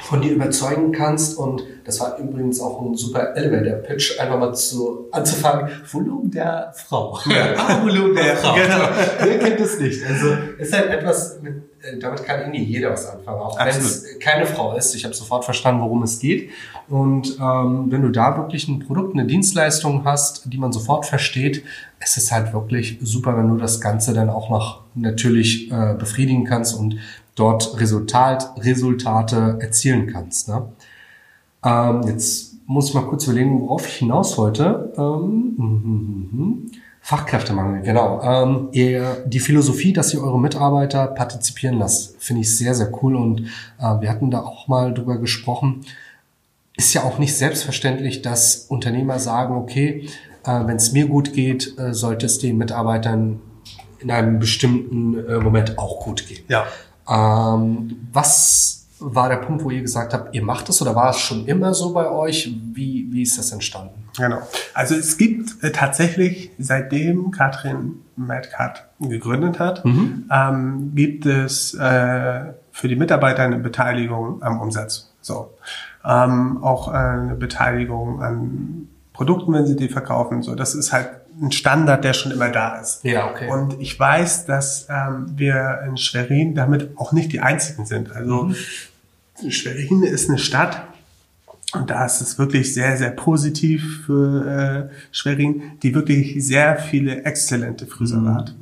von 0.01 0.23
dir 0.23 0.33
überzeugen 0.33 0.93
kannst. 0.93 1.37
Und 1.37 1.63
das 1.85 2.01
war 2.01 2.19
übrigens 2.19 2.61
auch 2.61 2.81
ein 2.81 2.95
super 2.95 3.37
Elevator-Pitch, 3.37 4.19
einfach 4.19 4.39
mal 4.39 4.55
zu, 4.55 5.09
anzufangen. 5.13 5.69
Volumen 5.91 6.31
der 6.31 6.73
Frau. 6.75 7.19
Ja, 7.33 7.55
ah, 7.57 7.83
Volumen 7.83 8.15
der 8.15 8.37
Frau. 8.37 8.55
Genau. 8.55 8.89
Wer 9.21 9.39
kennt 9.39 9.61
es 9.61 9.79
nicht? 9.79 10.03
Also 10.07 10.37
ist 10.59 10.73
halt 10.73 10.91
etwas, 10.91 11.41
mit, 11.43 11.55
äh, 11.83 11.99
damit 11.99 12.25
kann 12.25 12.41
irgendwie 12.41 12.65
jeder 12.65 12.91
was 12.91 13.09
anfangen, 13.09 13.41
auch 13.41 13.59
wenn 13.59 13.69
es 13.69 14.19
keine 14.19 14.47
Frau 14.47 14.77
ist. 14.77 14.95
Ich 14.95 15.05
habe 15.05 15.15
sofort 15.15 15.45
verstanden, 15.45 15.83
worum 15.83 16.03
es 16.03 16.19
geht. 16.19 16.51
Und 16.89 17.39
ähm, 17.41 17.87
wenn 17.91 18.03
du 18.03 18.11
da 18.11 18.37
wirklich 18.37 18.69
ein 18.69 18.81
Produkt, 18.81 19.15
eine 19.15 19.27
Dienstleistung 19.27 20.05
hast, 20.05 20.53
die 20.53 20.59
man 20.59 20.73
sofort 20.73 21.07
versteht, 21.07 21.65
es 22.01 22.17
ist 22.17 22.33
halt 22.33 22.53
wirklich 22.53 22.99
super, 23.01 23.37
wenn 23.37 23.49
du 23.49 23.57
das 23.57 23.81
Ganze 23.81 24.13
dann 24.13 24.29
auch 24.29 24.51
noch 24.51 24.83
natürlich 24.95 25.71
äh, 25.71 25.95
befriedigen 25.95 26.45
kannst 26.45 26.79
und 26.79 26.99
dort 27.35 27.81
Resultat, 27.81 28.53
Resultate 28.59 29.59
erzielen 29.61 30.07
kannst. 30.07 30.49
Ne? 30.49 30.67
Ähm, 31.65 32.03
jetzt 32.07 32.53
muss 32.67 32.89
ich 32.89 32.95
mal 32.95 33.05
kurz 33.05 33.25
überlegen, 33.25 33.61
worauf 33.61 33.87
ich 33.87 33.95
hinaus 33.95 34.39
wollte. 34.39 34.93
Ähm, 34.97 35.55
mm, 35.57 35.63
mm, 35.63 36.29
mm, 36.33 36.71
Fachkräftemangel, 37.01 37.83
genau. 37.83 38.23
Ähm, 38.23 38.69
ihr, 38.73 39.25
die 39.27 39.41
Philosophie, 39.41 39.93
dass 39.93 40.15
ihr 40.15 40.23
eure 40.23 40.39
Mitarbeiter 40.39 41.09
partizipieren 41.09 41.79
lasst, 41.79 42.23
finde 42.23 42.43
ich 42.43 42.57
sehr, 42.57 42.75
sehr 42.75 42.93
cool 43.03 43.17
und 43.17 43.41
äh, 43.81 44.01
wir 44.01 44.09
hatten 44.09 44.31
da 44.31 44.41
auch 44.43 44.69
mal 44.69 44.95
drüber 44.95 45.19
gesprochen. 45.19 45.81
Ist 46.77 46.95
ja 46.95 47.03
auch 47.03 47.19
nicht 47.19 47.37
selbstverständlich, 47.37 48.23
dass 48.23 48.67
Unternehmer 48.69 49.19
sagen, 49.19 49.57
okay, 49.57 50.09
äh, 50.45 50.67
wenn 50.67 50.77
es 50.77 50.93
mir 50.93 51.09
gut 51.09 51.33
geht, 51.33 51.77
äh, 51.77 51.93
sollte 51.93 52.27
es 52.27 52.39
den 52.39 52.57
Mitarbeitern 52.57 53.41
in 53.99 54.11
einem 54.11 54.39
bestimmten 54.39 55.19
äh, 55.29 55.39
Moment 55.39 55.79
auch 55.79 56.05
gut 56.05 56.27
gehen. 56.29 56.45
Ja. 56.49 56.67
Ähm, 57.09 58.09
was 58.13 58.87
war 58.99 59.29
der 59.29 59.37
Punkt, 59.37 59.65
wo 59.65 59.71
ihr 59.71 59.83
gesagt 59.83 60.15
habt, 60.15 60.35
ihr 60.35 60.43
macht 60.43 60.69
es 60.69 60.81
oder 60.81 60.95
war 60.95 61.11
es 61.11 61.19
schon 61.19 61.47
immer 61.47 61.75
so 61.75 61.93
bei 61.93 62.09
euch? 62.09 62.55
Wie, 62.73 63.09
wie 63.11 63.23
ist 63.23 63.39
das 63.39 63.53
entstanden? 63.53 64.03
Genau. 64.17 64.39
Also 64.75 64.95
es 64.95 65.17
gibt 65.17 65.63
äh, 65.63 65.73
tatsächlich, 65.73 66.51
seitdem 66.59 67.31
Katrin 67.31 68.03
Madcard 68.17 68.85
gegründet 69.01 69.59
hat, 69.59 69.85
mhm. 69.85 70.29
ähm, 70.31 70.93
gibt 70.95 71.27
es 71.27 71.75
äh, 71.75 72.53
für 72.71 72.89
die 72.89 72.97
Mitarbeiter 72.97 73.43
eine 73.43 73.59
Beteiligung 73.59 74.43
am 74.43 74.61
Umsatz. 74.61 75.11
So. 75.21 75.51
Ähm, 76.05 76.63
auch 76.63 76.89
eine 76.89 77.35
Beteiligung 77.35 78.23
an 78.23 78.89
Produkten, 79.13 79.53
wenn 79.53 79.67
sie 79.67 79.77
die 79.77 79.89
verkaufen. 79.89 80.43
So, 80.43 80.55
das 80.55 80.75
ist 80.75 80.93
halt 80.93 81.09
ein 81.41 81.53
Standard, 81.53 82.05
der 82.05 82.13
schon 82.13 82.33
immer 82.33 82.51
da 82.51 82.81
ist. 82.81 83.05
Ja, 83.05 83.31
okay. 83.31 83.49
Und 83.49 83.81
ich 83.81 83.99
weiß, 83.99 84.47
dass 84.47 84.87
ähm, 84.91 85.33
wir 85.37 85.81
in 85.87 85.97
Schwerin 85.97 86.55
damit 86.55 86.91
auch 86.97 87.13
nicht 87.13 87.33
die 87.33 87.41
einzigen 87.41 87.87
sind. 87.87 88.13
Also 88.13 88.45
mhm. 88.45 89.51
Schwerin 89.51 90.03
ist 90.03 90.29
eine 90.29 90.39
Stadt, 90.39 90.83
und 91.73 91.89
da 91.89 92.05
ist 92.05 92.21
es 92.21 92.39
wirklich 92.39 92.75
sehr, 92.75 92.97
sehr 92.99 93.11
positiv 93.11 94.05
für 94.05 94.91
äh, 94.91 94.95
Schwerin, 95.11 95.63
die 95.83 95.95
wirklich 95.95 96.45
sehr 96.45 96.77
viele 96.77 97.25
exzellente 97.25 97.87
Friseure 97.87 98.21
mhm. 98.21 98.35
hat. 98.35 98.55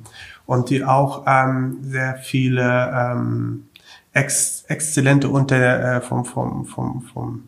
Und 0.46 0.70
die 0.70 0.84
auch 0.84 1.24
ähm, 1.26 1.78
sehr 1.82 2.16
viele 2.16 2.90
ähm, 2.94 3.64
ex 4.12 4.64
exzellente 4.68 5.28
unter 5.28 5.96
äh, 5.96 6.00
vom, 6.00 6.24
vom, 6.24 6.66
vom, 6.66 7.02
vom 7.02 7.44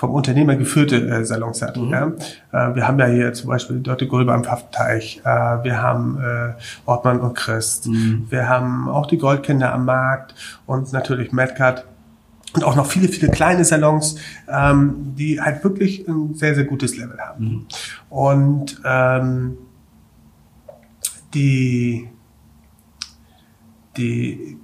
vom 0.00 0.12
Unternehmer 0.12 0.56
geführte 0.56 0.96
äh, 0.96 1.26
Salons 1.26 1.60
hat. 1.60 1.76
Mhm. 1.76 1.90
Ja? 1.90 2.06
Äh, 2.70 2.74
wir 2.74 2.88
haben 2.88 2.98
ja 2.98 3.04
hier 3.04 3.34
zum 3.34 3.50
Beispiel 3.50 3.80
Dörte 3.80 4.06
Gulbe 4.06 4.32
am 4.32 4.44
Pfaffenteich, 4.44 5.20
äh, 5.24 5.28
wir 5.28 5.82
haben 5.82 6.18
äh, 6.18 6.54
Ortmann 6.86 7.20
und 7.20 7.34
Christ, 7.34 7.86
mhm. 7.86 8.26
wir 8.30 8.48
haben 8.48 8.88
auch 8.88 9.04
die 9.04 9.18
Goldkinder 9.18 9.74
am 9.74 9.84
Markt 9.84 10.34
und 10.64 10.90
natürlich 10.94 11.32
Madcard 11.32 11.84
und 12.54 12.64
auch 12.64 12.76
noch 12.76 12.86
viele, 12.86 13.08
viele 13.08 13.30
kleine 13.30 13.62
Salons, 13.62 14.16
ähm, 14.48 15.14
die 15.18 15.38
halt 15.38 15.62
wirklich 15.64 16.08
ein 16.08 16.32
sehr, 16.32 16.54
sehr 16.54 16.64
gutes 16.64 16.96
Level 16.96 17.18
haben. 17.20 17.44
Mhm. 17.44 17.66
Und 18.08 18.80
ähm, 18.86 19.58
die, 21.34 22.08
die 23.98 24.56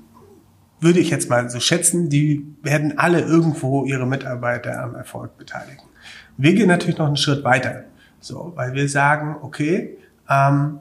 würde 0.81 1.01
ich 1.01 1.11
jetzt 1.11 1.31
mal 1.31 1.49
so 1.49 1.61
schätzen, 1.61 2.09
die 2.09 2.47
werden 2.63 2.99
alle 2.99 3.21
irgendwo 3.21 3.85
ihre 3.85 4.07
Mitarbeiter 4.07 4.83
am 4.83 4.95
Erfolg 4.95 5.37
beteiligen. 5.39 5.85
Wir 6.37 6.55
gehen 6.55 6.69
natürlich 6.69 6.99
noch 6.99 7.07
einen 7.07 7.17
Schritt 7.17 7.45
weiter, 7.45 7.85
so, 8.21 8.53
weil 8.57 8.75
wir 8.75 8.89
sagen, 8.89 9.37
okay, 9.41 9.97
ähm, 10.29 10.81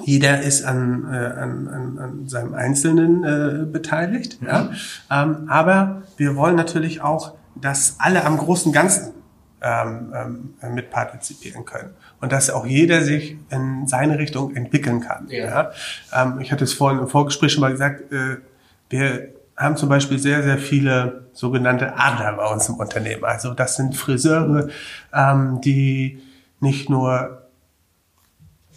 jeder 0.00 0.42
ist 0.42 0.64
an, 0.64 1.06
äh, 1.10 1.16
an, 1.16 1.68
an, 1.68 1.98
an 1.98 2.28
seinem 2.28 2.54
Einzelnen 2.54 3.24
äh, 3.24 3.64
beteiligt, 3.64 4.42
mhm. 4.42 4.48
ja, 4.48 4.70
ähm, 5.10 5.48
aber 5.48 6.02
wir 6.16 6.36
wollen 6.36 6.56
natürlich 6.56 7.00
auch, 7.00 7.34
dass 7.54 7.96
alle 7.98 8.24
am 8.24 8.36
großen 8.36 8.72
Ganzen 8.72 9.12
ähm, 9.62 10.54
ähm, 10.62 10.74
mitpartizipieren 10.74 11.64
können 11.64 11.90
und 12.20 12.32
dass 12.32 12.50
auch 12.50 12.66
jeder 12.66 13.02
sich 13.02 13.38
in 13.50 13.86
seine 13.86 14.18
Richtung 14.18 14.54
entwickeln 14.54 15.00
kann. 15.00 15.26
Ja. 15.28 15.44
ja? 15.44 15.70
Ähm, 16.12 16.40
ich 16.40 16.52
hatte 16.52 16.64
es 16.64 16.74
vorhin 16.74 17.00
im 17.00 17.08
Vorgespräch 17.08 17.52
schon 17.52 17.62
mal 17.62 17.70
gesagt, 17.70 18.12
äh, 18.12 18.36
wir 18.94 19.34
haben 19.56 19.76
zum 19.76 19.88
Beispiel 19.88 20.18
sehr, 20.18 20.44
sehr 20.44 20.58
viele 20.58 21.26
sogenannte 21.32 21.96
Adler 21.96 22.34
bei 22.34 22.46
uns 22.46 22.68
im 22.68 22.76
Unternehmen. 22.76 23.24
Also 23.24 23.52
das 23.52 23.74
sind 23.74 23.96
Friseure, 23.96 24.68
ähm, 25.12 25.60
die 25.60 26.22
nicht 26.60 26.88
nur 26.88 27.43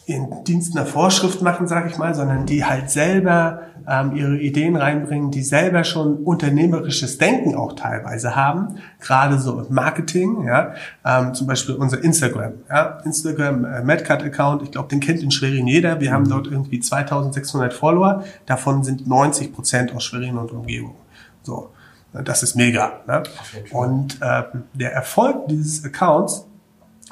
ihren 0.07 0.43
Dienst 0.45 0.75
einer 0.75 0.85
Vorschrift 0.85 1.41
machen, 1.41 1.67
sage 1.67 1.89
ich 1.89 1.97
mal, 1.97 2.15
sondern 2.15 2.45
die 2.45 2.63
halt 2.63 2.89
selber 2.89 3.63
ähm, 3.87 4.15
ihre 4.15 4.37
Ideen 4.37 4.77
reinbringen, 4.77 5.31
die 5.31 5.43
selber 5.43 5.83
schon 5.83 6.23
unternehmerisches 6.23 7.17
Denken 7.17 7.55
auch 7.55 7.73
teilweise 7.73 8.35
haben, 8.35 8.77
gerade 9.01 9.37
so 9.37 9.59
im 9.59 9.73
Marketing, 9.73 10.45
ja, 10.45 10.73
ähm, 11.05 11.33
zum 11.33 11.47
Beispiel 11.47 11.75
unser 11.75 12.01
Instagram, 12.01 12.53
ja, 12.69 12.99
Instagram 13.03 13.65
äh, 13.65 13.83
Madcard 13.83 14.23
Account, 14.23 14.63
ich 14.63 14.71
glaube, 14.71 14.87
den 14.87 15.01
kennt 15.01 15.21
in 15.21 15.31
Schwerin 15.31 15.67
jeder. 15.67 15.99
Wir 15.99 16.13
haben 16.13 16.23
mhm. 16.23 16.29
dort 16.29 16.47
irgendwie 16.47 16.79
2.600 16.79 17.71
Follower, 17.71 18.23
davon 18.45 18.83
sind 18.83 19.07
90 19.07 19.53
Prozent 19.53 19.93
aus 19.93 20.05
Schwerin 20.05 20.37
und 20.37 20.51
Umgebung. 20.51 20.95
So, 21.43 21.71
das 22.13 22.43
ist 22.43 22.55
mega. 22.55 23.01
Ne? 23.07 23.23
Und 23.71 24.21
äh, 24.21 24.43
der 24.73 24.93
Erfolg 24.93 25.47
dieses 25.49 25.83
Accounts 25.83 26.46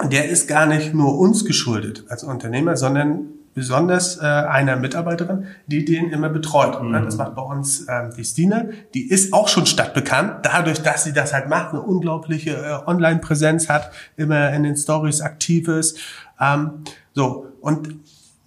der 0.04 0.30
ist 0.30 0.48
gar 0.48 0.66
nicht 0.66 0.94
nur 0.94 1.18
uns 1.18 1.46
geschuldet 1.46 2.06
als 2.10 2.24
Unternehmer, 2.24 2.76
sondern 2.76 3.30
besonders 3.54 4.18
äh, 4.18 4.26
einer 4.26 4.76
Mitarbeiterin, 4.76 5.48
die 5.66 5.86
den 5.86 6.10
immer 6.10 6.30
betreut. 6.30 6.84
Mhm. 6.84 6.92
Das 6.92 7.16
macht 7.16 7.36
bei 7.36 7.42
uns 7.42 7.88
ähm, 7.90 8.12
die 8.16 8.26
Stine. 8.26 8.72
Die 8.94 9.10
ist 9.10 9.34
auch 9.34 9.48
schon 9.48 9.66
stadtbekannt, 9.66 10.46
dadurch, 10.46 10.84
dass 10.84 11.06
sie 11.06 11.14
das 11.14 11.34
halt 11.34 11.48
macht, 11.48 11.72
eine 11.72 11.82
unglaubliche 11.82 12.52
äh, 12.52 12.88
Online-Präsenz 12.88 13.70
hat, 13.70 13.92
immer 14.18 14.52
in 14.52 14.64
den 14.64 14.76
Stories 14.76 15.22
aktiv 15.22 15.70
ist. 15.70 15.98
Ähm, 16.40 16.84
so 17.14 17.48
und 17.62 17.96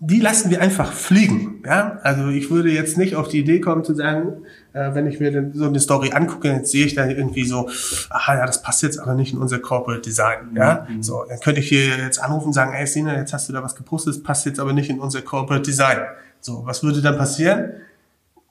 die 0.00 0.20
lassen 0.20 0.50
wir 0.50 0.60
einfach 0.60 0.92
fliegen. 0.92 1.62
Ja? 1.66 1.98
Also 2.02 2.28
ich 2.28 2.50
würde 2.50 2.70
jetzt 2.70 2.96
nicht 2.96 3.16
auf 3.16 3.28
die 3.28 3.40
Idee 3.40 3.60
kommen 3.60 3.84
zu 3.84 3.94
sagen, 3.94 4.44
äh, 4.72 4.94
wenn 4.94 5.06
ich 5.08 5.18
mir 5.18 5.32
denn 5.32 5.52
so 5.54 5.66
eine 5.66 5.80
Story 5.80 6.12
angucke, 6.12 6.48
jetzt 6.48 6.70
sehe 6.70 6.86
ich 6.86 6.94
dann 6.94 7.10
irgendwie 7.10 7.44
so, 7.44 7.68
aha, 8.10 8.36
ja, 8.36 8.46
das 8.46 8.62
passt 8.62 8.82
jetzt 8.82 8.98
aber 8.98 9.14
nicht 9.14 9.32
in 9.32 9.40
unser 9.40 9.58
Corporate 9.58 10.00
Design. 10.00 10.54
Ja? 10.54 10.86
Mhm. 10.88 11.02
So, 11.02 11.24
dann 11.28 11.40
könnte 11.40 11.60
ich 11.60 11.68
hier 11.68 11.98
jetzt 11.98 12.22
anrufen 12.22 12.46
und 12.48 12.52
sagen, 12.52 12.74
ey 12.74 12.86
Sina, 12.86 13.16
jetzt 13.16 13.32
hast 13.32 13.48
du 13.48 13.52
da 13.52 13.62
was 13.62 13.74
gepostet, 13.74 14.14
das 14.14 14.22
passt 14.22 14.46
jetzt 14.46 14.60
aber 14.60 14.72
nicht 14.72 14.88
in 14.88 15.00
unser 15.00 15.22
Corporate 15.22 15.62
Design. 15.62 15.98
So, 16.40 16.62
was 16.64 16.82
würde 16.84 17.02
dann 17.02 17.18
passieren? 17.18 17.72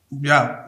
Ja, 0.09 0.65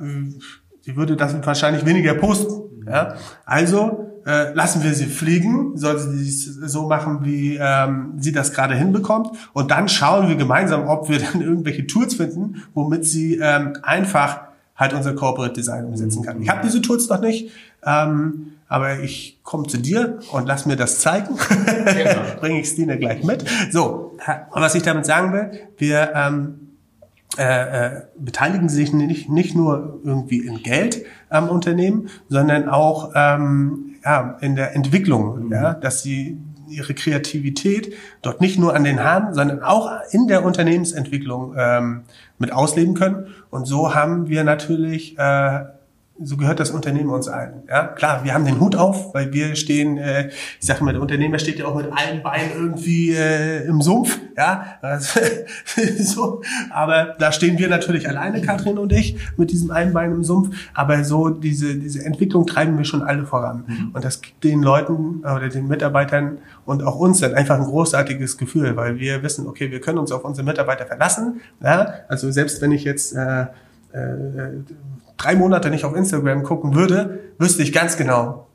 sie 0.82 0.96
würde 0.96 1.18
das 1.18 1.36
wahrscheinlich 1.46 1.86
weniger 1.86 2.14
posten. 2.14 2.86
Ja? 2.88 3.16
Also 3.46 4.09
äh, 4.26 4.54
lassen 4.54 4.84
wir 4.84 4.94
sie 4.94 5.06
fliegen, 5.06 5.78
soll 5.78 6.00
sie 6.00 6.18
dies 6.18 6.46
so 6.46 6.88
machen, 6.88 7.20
wie 7.24 7.58
ähm, 7.60 8.14
sie 8.18 8.32
das 8.32 8.54
gerade 8.54 8.76
hinbekommt. 8.76 9.32
Und 9.54 9.72
dann 9.72 9.90
schauen 9.90 10.28
wir 10.28 10.36
gemeinsam, 10.36 10.88
ob 10.88 11.10
wir 11.10 11.20
dann 11.34 11.42
irgendwelche 11.42 11.88
Tools 11.88 12.16
finden, 12.16 12.64
womit 12.74 13.06
sie 13.06 13.36
ähm, 13.36 13.78
einfach 13.82 14.42
halt 14.76 14.94
unser 14.94 15.14
Corporate 15.14 15.54
Design 15.54 15.86
umsetzen 15.86 16.24
kann. 16.24 16.42
Ich 16.42 16.50
habe 16.50 16.62
diese 16.64 16.82
Tools 16.82 17.10
noch 17.10 17.20
nicht, 17.20 17.52
ähm, 17.86 18.54
aber 18.68 19.00
ich 19.00 19.40
komme 19.44 19.68
zu 19.68 19.78
dir 19.78 20.20
und 20.32 20.48
lass 20.48 20.66
mir 20.66 20.76
das 20.76 21.00
zeigen. 21.00 21.36
Genau. 21.86 22.22
Bringe 22.40 22.62
ich 22.62 22.70
Stine 22.70 22.98
gleich 22.98 23.24
mit. 23.24 23.44
So, 23.72 24.16
und 24.52 24.62
was 24.62 24.76
ich 24.76 24.84
damit 24.84 25.06
sagen 25.06 25.34
will, 25.34 25.52
wir 25.78 26.12
ähm, 26.16 26.70
äh, 27.38 27.44
äh, 27.86 28.02
beteiligen 28.18 28.70
sich 28.70 28.92
nicht, 28.92 29.30
nicht 29.30 29.56
nur 29.56 30.00
irgendwie 30.04 30.40
in 30.40 30.64
Geld 30.64 31.06
am 31.30 31.48
Unternehmen, 31.48 32.10
sondern 32.28 32.68
auch 32.68 33.12
ähm, 33.16 33.89
ja, 34.04 34.38
in 34.42 34.56
der 34.56 34.76
Entwicklung, 34.76 35.46
mhm. 35.46 35.52
ja, 35.52 35.74
dass 35.74 36.02
sie 36.02 36.38
ihre 36.70 36.94
Kreativität 36.94 37.94
dort 38.22 38.42
nicht 38.42 38.60
nur 38.60 38.76
an 38.76 38.84
den 38.84 39.04
Haaren, 39.04 39.34
sondern 39.34 39.64
auch 39.64 39.90
in 40.12 40.28
der 40.28 40.46
Unternehmensentwicklung 40.46 41.56
ähm, 41.58 42.02
mit 42.38 42.54
ausleben 42.54 42.94
können. 42.94 43.28
Und 43.50 43.66
so 43.66 43.96
haben 43.96 44.30
wir 44.30 44.44
natürlich 44.44 45.18
äh, 45.18 45.62
so 46.22 46.38
gehört 46.38 46.60
das 46.60 46.72
Unternehmen 46.72 47.10
uns 47.10 47.28
allen. 47.28 47.64
Ja, 47.68 47.88
klar, 47.88 48.24
wir 48.24 48.34
haben 48.34 48.46
den 48.46 48.60
Hut 48.60 48.76
auf, 48.76 49.14
weil 49.14 49.32
wir 49.32 49.56
stehen, 49.56 49.98
äh, 49.98 50.30
ich 50.60 50.68
sage 50.68 50.84
mal, 50.84 50.92
der 50.92 51.02
Unternehmer 51.02 51.40
steht 51.40 51.60
ja 51.60 51.66
auch 51.66 51.76
mit 51.76 51.88
allen 51.92 52.22
Beinen 52.22 52.52
irgendwie 52.56 53.12
äh, 53.14 53.66
im 53.66 53.82
Sumpf, 53.82 54.20
ja, 54.38 54.80
so, 56.00 56.42
aber 56.72 57.16
da 57.20 57.32
stehen 57.32 57.58
wir 57.58 57.70
natürlich 57.70 58.08
alleine, 58.08 58.42
Katrin 58.42 58.78
und 58.78 58.92
ich, 58.92 59.18
mit 59.38 59.52
diesem 59.52 59.72
einen 59.72 59.94
Bein 59.94 60.12
im 60.12 60.24
Sumpf, 60.24 60.56
aber 60.74 61.04
so 61.04 61.30
diese, 61.30 61.76
diese 61.76 62.04
Entwicklung 62.04 62.46
treiben 62.46 62.78
wir 62.78 62.86
schon 62.86 63.02
alle 63.02 63.26
voran. 63.26 63.64
Mhm. 63.68 63.92
und 63.94 64.04
das 64.04 64.22
gibt 64.22 64.44
den 64.44 64.62
Leuten 64.62 65.20
oder 65.20 65.50
den 65.50 65.68
Mitarbeitern 65.68 66.40
und 66.66 66.84
auch 66.84 66.98
uns 66.98 67.20
dann 67.20 67.34
einfach 67.34 67.56
ein 67.56 67.66
großartiges 67.66 68.38
Gefühl, 68.38 68.76
weil 68.76 69.00
wir 69.00 69.24
wissen, 69.24 69.48
okay, 69.48 69.72
wir 69.72 69.80
können 69.80 69.98
uns 69.98 70.12
auf 70.12 70.26
unsere 70.26 70.46
Mitarbeiter 70.46 70.86
verlassen, 70.86 71.42
ja, 71.62 71.94
also 72.08 72.30
selbst 72.32 72.62
wenn 72.62 72.72
ich 72.72 72.84
jetzt 72.84 73.16
äh, 73.16 73.46
äh, 73.94 74.62
drei 75.20 75.36
Monate 75.36 75.70
nicht 75.70 75.86
auf 75.86 75.96
Instagram 75.96 76.42
gucken 76.44 76.74
würde, 76.74 77.20
wüsste 77.38 77.62
ich 77.62 77.72
ganz 77.72 77.98
genau, 77.98 78.48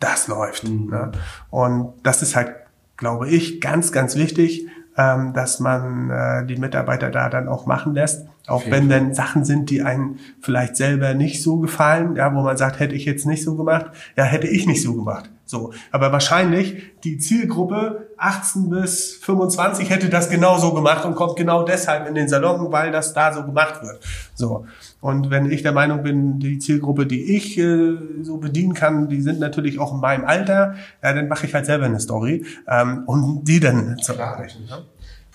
das 0.00 0.28
läuft. 0.28 0.68
Mhm. 0.68 0.90
Ne? 0.90 1.12
Und 1.48 1.94
das 2.02 2.22
ist 2.22 2.36
halt, 2.36 2.54
glaube 2.98 3.28
ich, 3.28 3.60
ganz, 3.62 3.92
ganz 3.92 4.16
wichtig, 4.16 4.66
ähm, 4.96 5.32
dass 5.32 5.60
man 5.60 6.10
äh, 6.10 6.44
die 6.44 6.56
Mitarbeiter 6.56 7.10
da 7.10 7.30
dann 7.30 7.48
auch 7.48 7.64
machen 7.64 7.94
lässt. 7.94 8.26
Auch 8.46 8.64
wenn 8.68 8.88
dann 8.88 9.14
Sachen 9.14 9.44
sind, 9.44 9.68
die 9.70 9.82
einen 9.82 10.18
vielleicht 10.40 10.76
selber 10.76 11.14
nicht 11.14 11.42
so 11.42 11.58
gefallen, 11.58 12.16
ja, 12.16 12.34
wo 12.34 12.42
man 12.42 12.56
sagt, 12.56 12.80
hätte 12.80 12.94
ich 12.94 13.04
jetzt 13.04 13.26
nicht 13.26 13.44
so 13.44 13.56
gemacht, 13.56 13.86
ja, 14.16 14.24
hätte 14.24 14.48
ich 14.48 14.66
nicht 14.66 14.82
so 14.82 14.94
gemacht. 14.94 15.30
So. 15.48 15.72
Aber 15.90 16.12
wahrscheinlich 16.12 16.82
die 17.04 17.16
Zielgruppe 17.16 18.08
18 18.18 18.68
bis 18.68 19.14
25 19.22 19.88
hätte 19.88 20.10
das 20.10 20.28
genau 20.28 20.58
so 20.58 20.74
gemacht 20.74 21.06
und 21.06 21.14
kommt 21.14 21.36
genau 21.36 21.62
deshalb 21.62 22.06
in 22.06 22.14
den 22.14 22.28
Salon, 22.28 22.70
weil 22.70 22.92
das 22.92 23.14
da 23.14 23.32
so 23.32 23.44
gemacht 23.44 23.82
wird. 23.82 23.98
So. 24.34 24.66
Und 25.00 25.30
wenn 25.30 25.50
ich 25.50 25.62
der 25.62 25.72
Meinung 25.72 26.02
bin, 26.02 26.38
die 26.38 26.58
Zielgruppe, 26.58 27.06
die 27.06 27.36
ich 27.36 27.56
äh, 27.56 27.96
so 28.22 28.36
bedienen 28.36 28.74
kann, 28.74 29.08
die 29.08 29.22
sind 29.22 29.40
natürlich 29.40 29.78
auch 29.78 29.94
in 29.94 30.00
meinem 30.00 30.26
Alter, 30.26 30.74
ja, 31.02 31.14
dann 31.14 31.28
mache 31.28 31.46
ich 31.46 31.54
halt 31.54 31.64
selber 31.64 31.86
eine 31.86 32.00
Story, 32.00 32.44
ähm, 32.68 33.04
um 33.06 33.42
die 33.42 33.60
dann 33.60 33.96
zu 33.98 34.12
erreichen. 34.14 34.66
Ja? 34.68 34.82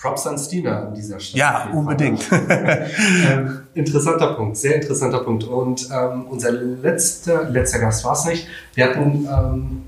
Props 0.04 0.28
an 0.28 0.38
Stina 0.38 0.88
an 0.88 0.94
dieser 0.94 1.18
Stelle. 1.18 1.40
Ja, 1.40 1.70
unbedingt. 1.72 2.30
ähm, 3.30 3.62
interessanter 3.74 4.34
Punkt, 4.34 4.58
sehr 4.58 4.76
interessanter 4.76 5.20
Punkt. 5.20 5.46
Und 5.46 5.88
ähm, 5.94 6.26
unser 6.30 6.52
letzter, 6.52 7.50
letzter 7.50 7.80
Gast 7.80 8.04
war 8.04 8.12
es 8.12 8.26
nicht. 8.26 8.48
Wir 8.74 8.90
hatten 8.90 9.26
ähm, 9.32 9.84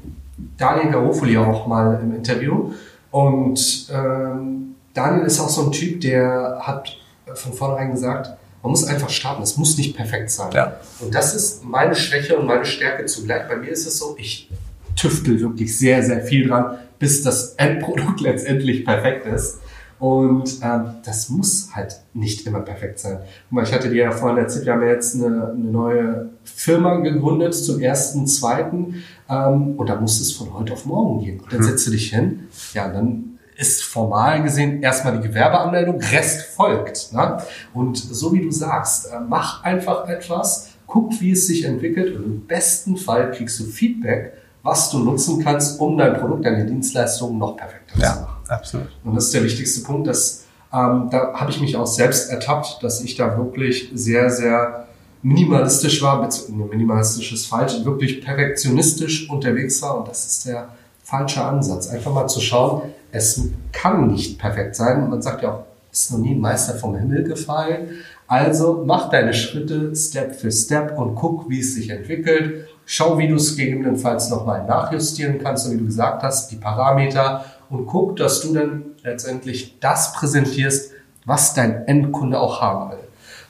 Daniel 0.57 0.91
Garofoli 0.91 1.37
auch 1.37 1.67
mal 1.67 1.99
im 2.01 2.15
Interview. 2.15 2.73
Und 3.11 3.87
ähm, 3.93 4.75
Daniel 4.93 5.25
ist 5.25 5.39
auch 5.39 5.49
so 5.49 5.65
ein 5.65 5.71
Typ, 5.71 6.01
der 6.01 6.59
hat 6.61 6.97
von 7.33 7.53
vornherein 7.53 7.91
gesagt, 7.91 8.37
man 8.61 8.71
muss 8.71 8.85
einfach 8.85 9.09
starten. 9.09 9.43
Es 9.43 9.57
muss 9.57 9.77
nicht 9.77 9.95
perfekt 9.95 10.31
sein. 10.31 10.51
Ja. 10.53 10.77
Und 10.99 11.13
das 11.13 11.35
ist 11.35 11.63
meine 11.63 11.95
Schwäche 11.95 12.35
und 12.35 12.47
meine 12.47 12.65
Stärke 12.65 13.05
zugleich. 13.05 13.47
Bei 13.47 13.55
mir 13.55 13.69
ist 13.69 13.85
es 13.85 13.99
so, 13.99 14.15
ich 14.17 14.49
tüftel 14.95 15.39
wirklich 15.39 15.77
sehr, 15.77 16.01
sehr 16.03 16.21
viel 16.21 16.47
dran, 16.47 16.77
bis 16.97 17.21
das 17.21 17.53
Endprodukt 17.55 18.21
letztendlich 18.21 18.83
perfekt 18.83 19.27
ist. 19.27 19.59
Und 19.97 20.59
ähm, 20.61 20.95
das 21.05 21.29
muss 21.29 21.69
halt 21.73 22.01
nicht 22.13 22.45
immer 22.45 22.59
perfekt 22.59 22.99
sein. 22.99 23.19
Guck 23.47 23.51
mal, 23.51 23.63
ich 23.63 23.73
hatte 23.73 23.89
dir 23.89 24.03
ja 24.03 24.11
vorhin 24.11 24.37
erzählt, 24.37 24.65
wir 24.65 24.73
haben 24.73 24.81
ja 24.81 24.89
jetzt 24.89 25.15
eine, 25.15 25.51
eine 25.51 25.55
neue 25.55 26.29
Firma 26.43 26.97
gegründet 26.97 27.55
zum 27.55 27.79
ersten, 27.79 28.27
zweiten. 28.27 29.03
Ähm, 29.29 29.75
und 29.77 29.87
da 29.87 29.95
muss 29.95 30.19
es 30.19 30.33
von 30.33 30.53
heute 30.53 30.73
auf 30.73 30.85
morgen 30.85 31.23
gehen. 31.23 31.39
Und 31.39 31.51
dann 31.51 31.61
mhm. 31.61 31.65
setzt 31.65 31.87
du 31.87 31.91
dich 31.91 32.09
hin, 32.09 32.47
ja, 32.73 32.89
dann 32.89 33.35
ist 33.57 33.83
formal 33.83 34.43
gesehen 34.43 34.81
erstmal 34.81 35.17
die 35.17 35.27
Gewerbeanmeldung, 35.27 35.99
Rest 35.99 36.41
folgt. 36.41 37.13
Ne? 37.13 37.37
Und 37.73 37.97
so 37.97 38.33
wie 38.33 38.41
du 38.41 38.51
sagst, 38.51 39.07
äh, 39.07 39.19
mach 39.25 39.63
einfach 39.63 40.09
etwas, 40.09 40.71
guck, 40.87 41.19
wie 41.21 41.31
es 41.31 41.47
sich 41.47 41.63
entwickelt 41.63 42.15
und 42.15 42.23
im 42.23 42.41
besten 42.41 42.97
Fall 42.97 43.31
kriegst 43.31 43.59
du 43.59 43.63
Feedback, 43.63 44.33
was 44.61 44.89
du 44.89 44.99
nutzen 44.99 45.43
kannst, 45.43 45.79
um 45.79 45.97
dein 45.97 46.19
Produkt, 46.19 46.45
deine 46.45 46.65
Dienstleistung 46.65 47.37
noch 47.37 47.55
perfekter 47.55 47.99
ja. 47.99 48.13
zu 48.13 48.21
machen. 48.21 48.34
Absolut. 48.47 48.87
Und 49.03 49.15
das 49.15 49.25
ist 49.25 49.33
der 49.33 49.43
wichtigste 49.43 49.81
Punkt, 49.81 50.07
dass 50.07 50.45
ähm, 50.73 51.09
da 51.11 51.33
habe 51.33 51.51
ich 51.51 51.61
mich 51.61 51.75
auch 51.75 51.87
selbst 51.87 52.29
ertappt, 52.29 52.83
dass 52.83 53.01
ich 53.01 53.15
da 53.15 53.37
wirklich 53.37 53.91
sehr, 53.93 54.29
sehr 54.29 54.87
minimalistisch 55.21 56.01
war, 56.03 56.21
beziehungsweise 56.21 56.69
minimalistisch 56.69 57.31
ist 57.33 57.47
falsch, 57.47 57.83
wirklich 57.83 58.23
perfektionistisch 58.23 59.29
unterwegs 59.29 59.81
war 59.81 59.97
und 59.97 60.07
das 60.07 60.25
ist 60.25 60.45
der 60.45 60.69
falsche 61.03 61.43
Ansatz. 61.43 61.87
Einfach 61.87 62.13
mal 62.13 62.27
zu 62.27 62.41
schauen, 62.41 62.81
es 63.11 63.41
kann 63.71 64.07
nicht 64.07 64.37
perfekt 64.37 64.75
sein. 64.75 65.09
Man 65.09 65.21
sagt 65.21 65.41
ja 65.41 65.53
auch, 65.53 65.63
es 65.91 66.01
ist 66.01 66.11
noch 66.11 66.19
nie 66.19 66.35
ein 66.35 66.41
Meister 66.41 66.75
vom 66.75 66.95
Himmel 66.95 67.23
gefallen. 67.23 67.89
Also 68.27 68.83
mach 68.85 69.09
deine 69.09 69.33
Schritte 69.33 69.95
Step 69.95 70.35
für 70.35 70.51
Step 70.51 70.97
und 70.97 71.15
guck, 71.15 71.49
wie 71.49 71.59
es 71.59 71.75
sich 71.75 71.89
entwickelt. 71.89 72.67
Schau, 72.85 73.17
wie 73.17 73.27
du 73.27 73.35
es 73.35 73.55
gegebenenfalls 73.55 74.29
nochmal 74.29 74.65
nachjustieren 74.65 75.39
kannst, 75.41 75.65
so 75.65 75.71
wie 75.71 75.77
du 75.77 75.85
gesagt 75.85 76.21
hast, 76.23 76.51
die 76.51 76.57
Parameter 76.57 77.45
und 77.69 77.85
guck, 77.85 78.15
dass 78.17 78.41
du 78.41 78.53
dann 78.53 78.83
letztendlich 79.03 79.79
das 79.79 80.13
präsentierst, 80.13 80.91
was 81.25 81.53
dein 81.53 81.87
Endkunde 81.87 82.39
auch 82.39 82.61
haben 82.61 82.91
will. 82.91 82.99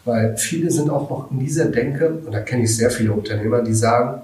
Weil 0.05 0.37
viele 0.37 0.69
sind 0.69 0.89
auch 0.89 1.09
noch 1.09 1.31
in 1.31 1.39
dieser 1.39 1.65
Denke, 1.65 2.09
und 2.09 2.31
da 2.31 2.39
kenne 2.39 2.63
ich 2.63 2.75
sehr 2.75 2.91
viele 2.91 3.11
Unternehmer, 3.11 3.61
die 3.61 3.73
sagen, 3.73 4.21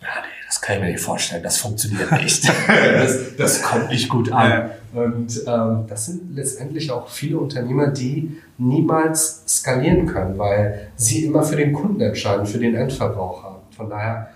ja, 0.00 0.08
nee, 0.20 0.42
das 0.46 0.60
kann 0.60 0.76
ich 0.76 0.82
mir 0.82 0.90
nicht 0.90 1.00
vorstellen, 1.00 1.42
das 1.42 1.58
funktioniert 1.58 2.10
nicht. 2.12 2.46
das, 2.66 3.36
das 3.36 3.62
kommt 3.62 3.88
nicht 3.88 4.08
gut 4.08 4.32
an. 4.32 4.70
Und 4.92 5.42
ähm, 5.46 5.84
das 5.88 6.06
sind 6.06 6.36
letztendlich 6.36 6.90
auch 6.90 7.08
viele 7.08 7.38
Unternehmer, 7.38 7.86
die 7.86 8.36
niemals 8.58 9.44
skalieren 9.46 10.06
können, 10.06 10.36
weil 10.36 10.88
sie 10.96 11.24
immer 11.24 11.44
für 11.44 11.56
den 11.56 11.72
Kunden 11.72 12.00
entscheiden, 12.00 12.44
für 12.44 12.58
den 12.58 12.74
Endverbraucher. 12.74 13.60
Von 13.74 13.88
daher 13.88 14.28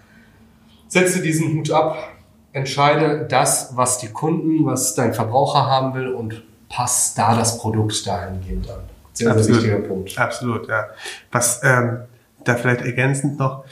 setze 0.88 1.20
diesen 1.20 1.59
Hut 1.59 1.70
ab, 1.70 2.15
entscheide 2.57 3.27
das, 3.29 3.73
was 3.75 3.99
die 3.99 4.09
Kunden, 4.09 4.64
was 4.64 4.95
dein 4.95 5.12
Verbraucher 5.12 5.66
haben 5.66 5.95
will 5.95 6.09
und 6.09 6.42
pass 6.71 7.14
da 7.14 7.37
das 7.37 7.59
Produkt 7.59 8.07
dahingehend 8.07 8.71
an. 8.71 8.81
Sehr, 9.12 9.31
Absolut. 9.31 9.45
sehr 9.45 9.57
wichtiger 9.57 9.88
Punkt. 9.88 10.19
Absolut, 10.19 10.66
ja. 10.66 10.87
Was 11.31 11.61
ähm, 11.62 11.99
da 12.45 12.55
vielleicht 12.55 12.81
ergänzend 12.81 13.38
noch, 13.38 13.64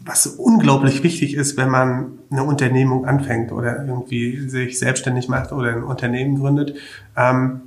was 0.00 0.26
unglaublich 0.26 1.04
wichtig 1.04 1.34
ist, 1.34 1.56
wenn 1.56 1.70
man 1.70 2.18
eine 2.30 2.42
Unternehmung 2.42 3.06
anfängt 3.06 3.52
oder 3.52 3.84
irgendwie 3.86 4.48
sich 4.48 4.78
selbstständig 4.78 5.28
macht 5.28 5.52
oder 5.52 5.70
ein 5.70 5.84
Unternehmen 5.84 6.40
gründet, 6.40 6.76
ähm, 7.16 7.60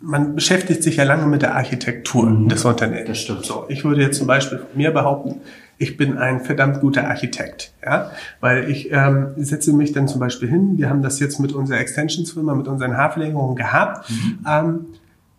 man 0.00 0.34
beschäftigt 0.34 0.82
sich 0.82 0.96
ja 0.96 1.04
lange 1.04 1.26
mit 1.26 1.40
der 1.40 1.56
Architektur 1.56 2.28
mhm. 2.28 2.50
des 2.50 2.64
Unternehmens. 2.66 3.08
Das 3.08 3.18
stimmt. 3.18 3.46
So, 3.46 3.64
ich 3.68 3.82
würde 3.84 4.02
jetzt 4.02 4.18
zum 4.18 4.26
Beispiel 4.26 4.58
von 4.58 4.68
mir 4.74 4.90
behaupten, 4.90 5.40
ich 5.78 5.96
bin 5.96 6.18
ein 6.18 6.40
verdammt 6.40 6.80
guter 6.80 7.08
Architekt, 7.08 7.72
ja, 7.84 8.10
weil 8.40 8.68
ich 8.68 8.90
ähm, 8.90 9.28
setze 9.36 9.72
mich 9.72 9.92
dann 9.92 10.08
zum 10.08 10.20
Beispiel 10.20 10.48
hin. 10.48 10.76
Wir 10.76 10.90
haben 10.90 11.02
das 11.02 11.20
jetzt 11.20 11.38
mit 11.38 11.52
unserer 11.52 11.78
Extensionsfirma, 11.78 12.54
mit 12.54 12.66
unseren 12.66 12.96
Haarverlängerungen 12.96 13.54
gehabt. 13.54 14.10
Mhm. 14.10 14.38
Ähm, 14.46 14.86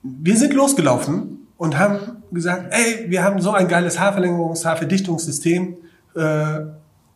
wir 0.01 0.37
sind 0.37 0.53
losgelaufen 0.53 1.47
und 1.57 1.77
haben 1.77 1.99
gesagt, 2.31 2.67
ey, 2.71 3.09
wir 3.09 3.23
haben 3.23 3.41
so 3.41 3.51
ein 3.51 3.67
geiles 3.67 3.99
Haarverlängerungs-, 3.99 4.65
Haarverdichtungssystem. 4.65 5.75
Äh, 6.15 6.59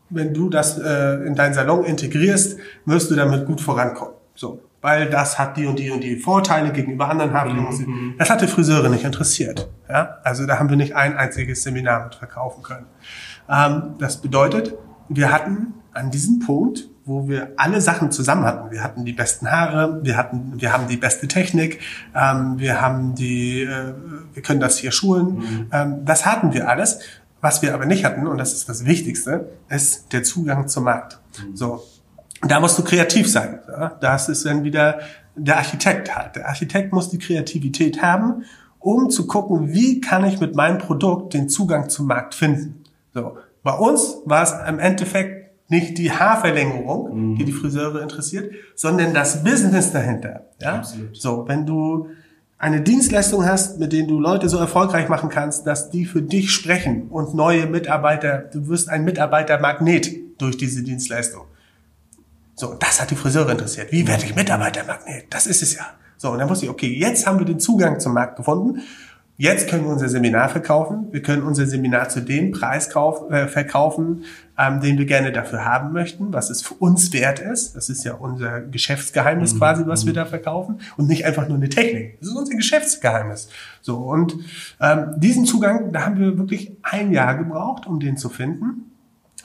wenn 0.10 0.34
du 0.34 0.50
das 0.50 0.78
äh, 0.78 1.26
in 1.26 1.34
deinen 1.34 1.54
Salon 1.54 1.86
integrierst, 1.86 2.58
wirst 2.86 3.10
du 3.10 3.16
damit 3.16 3.46
gut 3.46 3.62
vorankommen. 3.62 4.14
So, 4.36 4.60
weil 4.84 5.10
das 5.10 5.40
hat 5.40 5.56
die 5.56 5.66
und 5.66 5.80
die 5.80 5.90
und 5.92 6.04
die 6.04 6.18
Vorteile 6.18 6.74
gegenüber 6.74 7.10
anderen 7.10 7.34
Haarpflegungssystemen. 7.34 8.08
Mhm. 8.08 8.16
Das 8.20 8.30
hatte 8.30 8.50
Friseure 8.50 8.90
nicht 8.90 9.06
interessiert. 9.06 9.70
Ja? 9.90 10.18
Also 10.24 10.46
da 10.46 10.60
haben 10.60 10.70
wir 10.70 10.76
nicht 10.76 10.94
ein 10.94 11.16
einziges 11.16 11.64
Seminar 11.64 12.04
mit 12.04 12.16
verkaufen 12.16 12.64
können. 12.64 12.86
Ähm, 13.50 13.96
das 14.00 14.18
bedeutet, 14.18 14.74
wir 15.08 15.32
hatten 15.32 15.74
an 15.94 16.12
diesem 16.12 16.40
Punkt, 16.40 16.90
wo 17.06 17.30
wir 17.30 17.54
alle 17.56 17.80
Sachen 17.80 18.12
zusammen 18.12 18.44
hatten. 18.44 18.72
Wir 18.72 18.84
hatten 18.84 19.06
die 19.06 19.14
besten 19.14 19.50
Haare, 19.50 20.04
wir 20.04 20.18
hatten, 20.18 20.60
wir 20.60 20.74
haben 20.74 20.90
die 20.90 20.98
beste 20.98 21.30
Technik, 21.30 21.80
ähm, 22.14 22.60
wir 22.60 22.82
haben 22.82 23.16
die, 23.16 23.62
äh, 23.62 23.94
wir 24.34 24.44
können 24.44 24.60
das 24.60 24.78
hier 24.78 24.92
schulen. 24.92 25.36
Mhm. 25.36 25.68
Ähm, 25.72 26.06
das 26.06 26.26
hatten 26.26 26.54
wir 26.54 26.68
alles. 26.68 27.00
Was 27.40 27.62
wir 27.62 27.74
aber 27.74 27.86
nicht 27.86 28.04
hatten, 28.04 28.28
und 28.28 28.38
das 28.38 28.54
ist 28.54 28.68
das 28.68 28.86
Wichtigste, 28.86 29.50
ist 29.70 30.12
der 30.12 30.24
Zugang 30.24 30.68
zum 30.68 30.86
Markt. 30.86 31.20
Mhm. 31.40 31.56
So, 31.56 31.84
da 32.48 32.60
musst 32.60 32.78
du 32.78 32.84
kreativ 32.84 33.30
sein. 33.30 33.60
Ja? 33.68 33.98
Das 34.02 34.30
ist 34.30 34.46
dann 34.46 34.64
wieder 34.64 35.00
der 35.36 35.58
Architekt 35.58 36.16
halt. 36.16 36.36
Der 36.36 36.48
Architekt 36.48 36.94
muss 36.94 37.10
die 37.10 37.20
Kreativität 37.20 38.02
haben, 38.02 38.44
um 38.80 39.10
zu 39.10 39.28
gucken, 39.28 39.74
wie 39.74 40.02
kann 40.02 40.26
ich 40.26 40.40
mit 40.40 40.56
meinem 40.56 40.78
Produkt 40.78 41.34
den 41.34 41.50
Zugang 41.50 41.90
zum 41.90 42.08
Markt 42.08 42.36
finden. 42.36 42.84
So. 43.14 43.38
Bei 43.64 43.74
uns 43.74 44.18
war 44.26 44.44
es 44.44 44.54
im 44.68 44.80
Endeffekt 44.80 45.44
nicht 45.70 45.98
die 45.98 46.12
Haarverlängerung, 46.12 47.32
mhm. 47.32 47.36
die 47.38 47.46
die 47.46 47.52
Friseure 47.52 48.02
interessiert, 48.02 48.52
sondern 48.76 49.14
das 49.14 49.44
Business 49.44 49.92
dahinter. 49.92 50.48
Ja? 50.62 50.76
Absolut. 50.76 51.16
So, 51.16 51.48
wenn 51.48 51.66
du 51.66 52.08
eine 52.58 52.82
Dienstleistung 52.82 53.46
hast, 53.46 53.80
mit 53.80 53.92
denen 53.92 54.08
du 54.08 54.20
Leute 54.20 54.48
so 54.50 54.58
erfolgreich 54.58 55.10
machen 55.10 55.30
kannst, 55.30 55.66
dass 55.66 55.90
die 55.90 56.06
für 56.06 56.22
dich 56.22 56.52
sprechen 56.52 57.08
und 57.10 57.34
neue 57.34 57.66
Mitarbeiter, 57.68 58.38
du 58.38 58.68
wirst 58.68 58.90
ein 58.90 59.04
Mitarbeitermagnet 59.04 60.12
durch 60.38 60.58
diese 60.58 60.84
Dienstleistung. 60.84 61.44
So, 62.56 62.76
das 62.76 63.02
hat 63.02 63.12
die 63.12 63.16
Friseure 63.16 63.52
interessiert. 63.52 63.92
Wie 63.92 64.08
werde 64.08 64.26
ich 64.26 64.36
Mitarbeitermagnet? 64.36 65.26
Das 65.30 65.48
ist 65.48 65.62
es 65.62 65.76
ja. 65.76 65.86
So, 66.18 66.32
und 66.32 66.40
dann 66.40 66.50
wusste 66.50 66.66
ich, 66.66 66.72
okay, 66.72 66.88
jetzt 66.88 67.26
haben 67.26 67.40
wir 67.40 67.46
den 67.46 67.60
Zugang 67.60 68.00
zum 68.00 68.14
Markt 68.14 68.38
gefunden. 68.38 68.82
Jetzt 69.36 69.68
können 69.68 69.84
wir 69.84 69.92
unser 69.92 70.10
Seminar 70.10 70.48
verkaufen. 70.50 71.08
Wir 71.12 71.24
können 71.24 71.42
unser 71.42 71.66
Seminar 71.66 72.08
zu 72.10 72.22
dem 72.22 72.52
Preis 72.52 72.92
kauf, 72.92 73.32
äh, 73.32 73.48
verkaufen, 73.48 74.26
ähm, 74.60 74.80
den 74.80 75.00
wir 75.00 75.06
gerne 75.06 75.32
dafür 75.32 75.66
haben 75.66 75.92
möchten, 75.92 76.32
was 76.32 76.52
es 76.52 76.62
für 76.62 76.76
uns 76.76 77.12
wert 77.14 77.40
ist. 77.40 77.76
Das 77.76 77.90
ist 77.90 78.04
ja 78.04 78.14
unser 78.14 78.62
Geschäftsgeheimnis 78.62 79.56
mhm. 79.56 79.58
quasi, 79.58 79.84
was 79.88 80.06
wir 80.06 80.14
da 80.14 80.26
verkaufen. 80.26 80.80
Und 80.98 81.08
nicht 81.08 81.26
einfach 81.26 81.48
nur 81.48 81.58
eine 81.58 81.68
Technik. 81.68 82.20
Das 82.20 82.30
ist 82.30 82.36
unser 82.36 82.56
Geschäftsgeheimnis. 82.56 83.50
So, 83.82 83.98
und 83.98 84.36
ähm, 84.80 85.16
diesen 85.18 85.46
Zugang, 85.46 85.92
da 85.92 86.06
haben 86.06 86.20
wir 86.20 86.38
wirklich 86.38 86.78
ein 86.84 87.12
Jahr 87.12 87.36
gebraucht, 87.36 87.88
um 87.88 88.00
den 88.00 88.18
zu 88.18 88.30
finden 88.30 88.93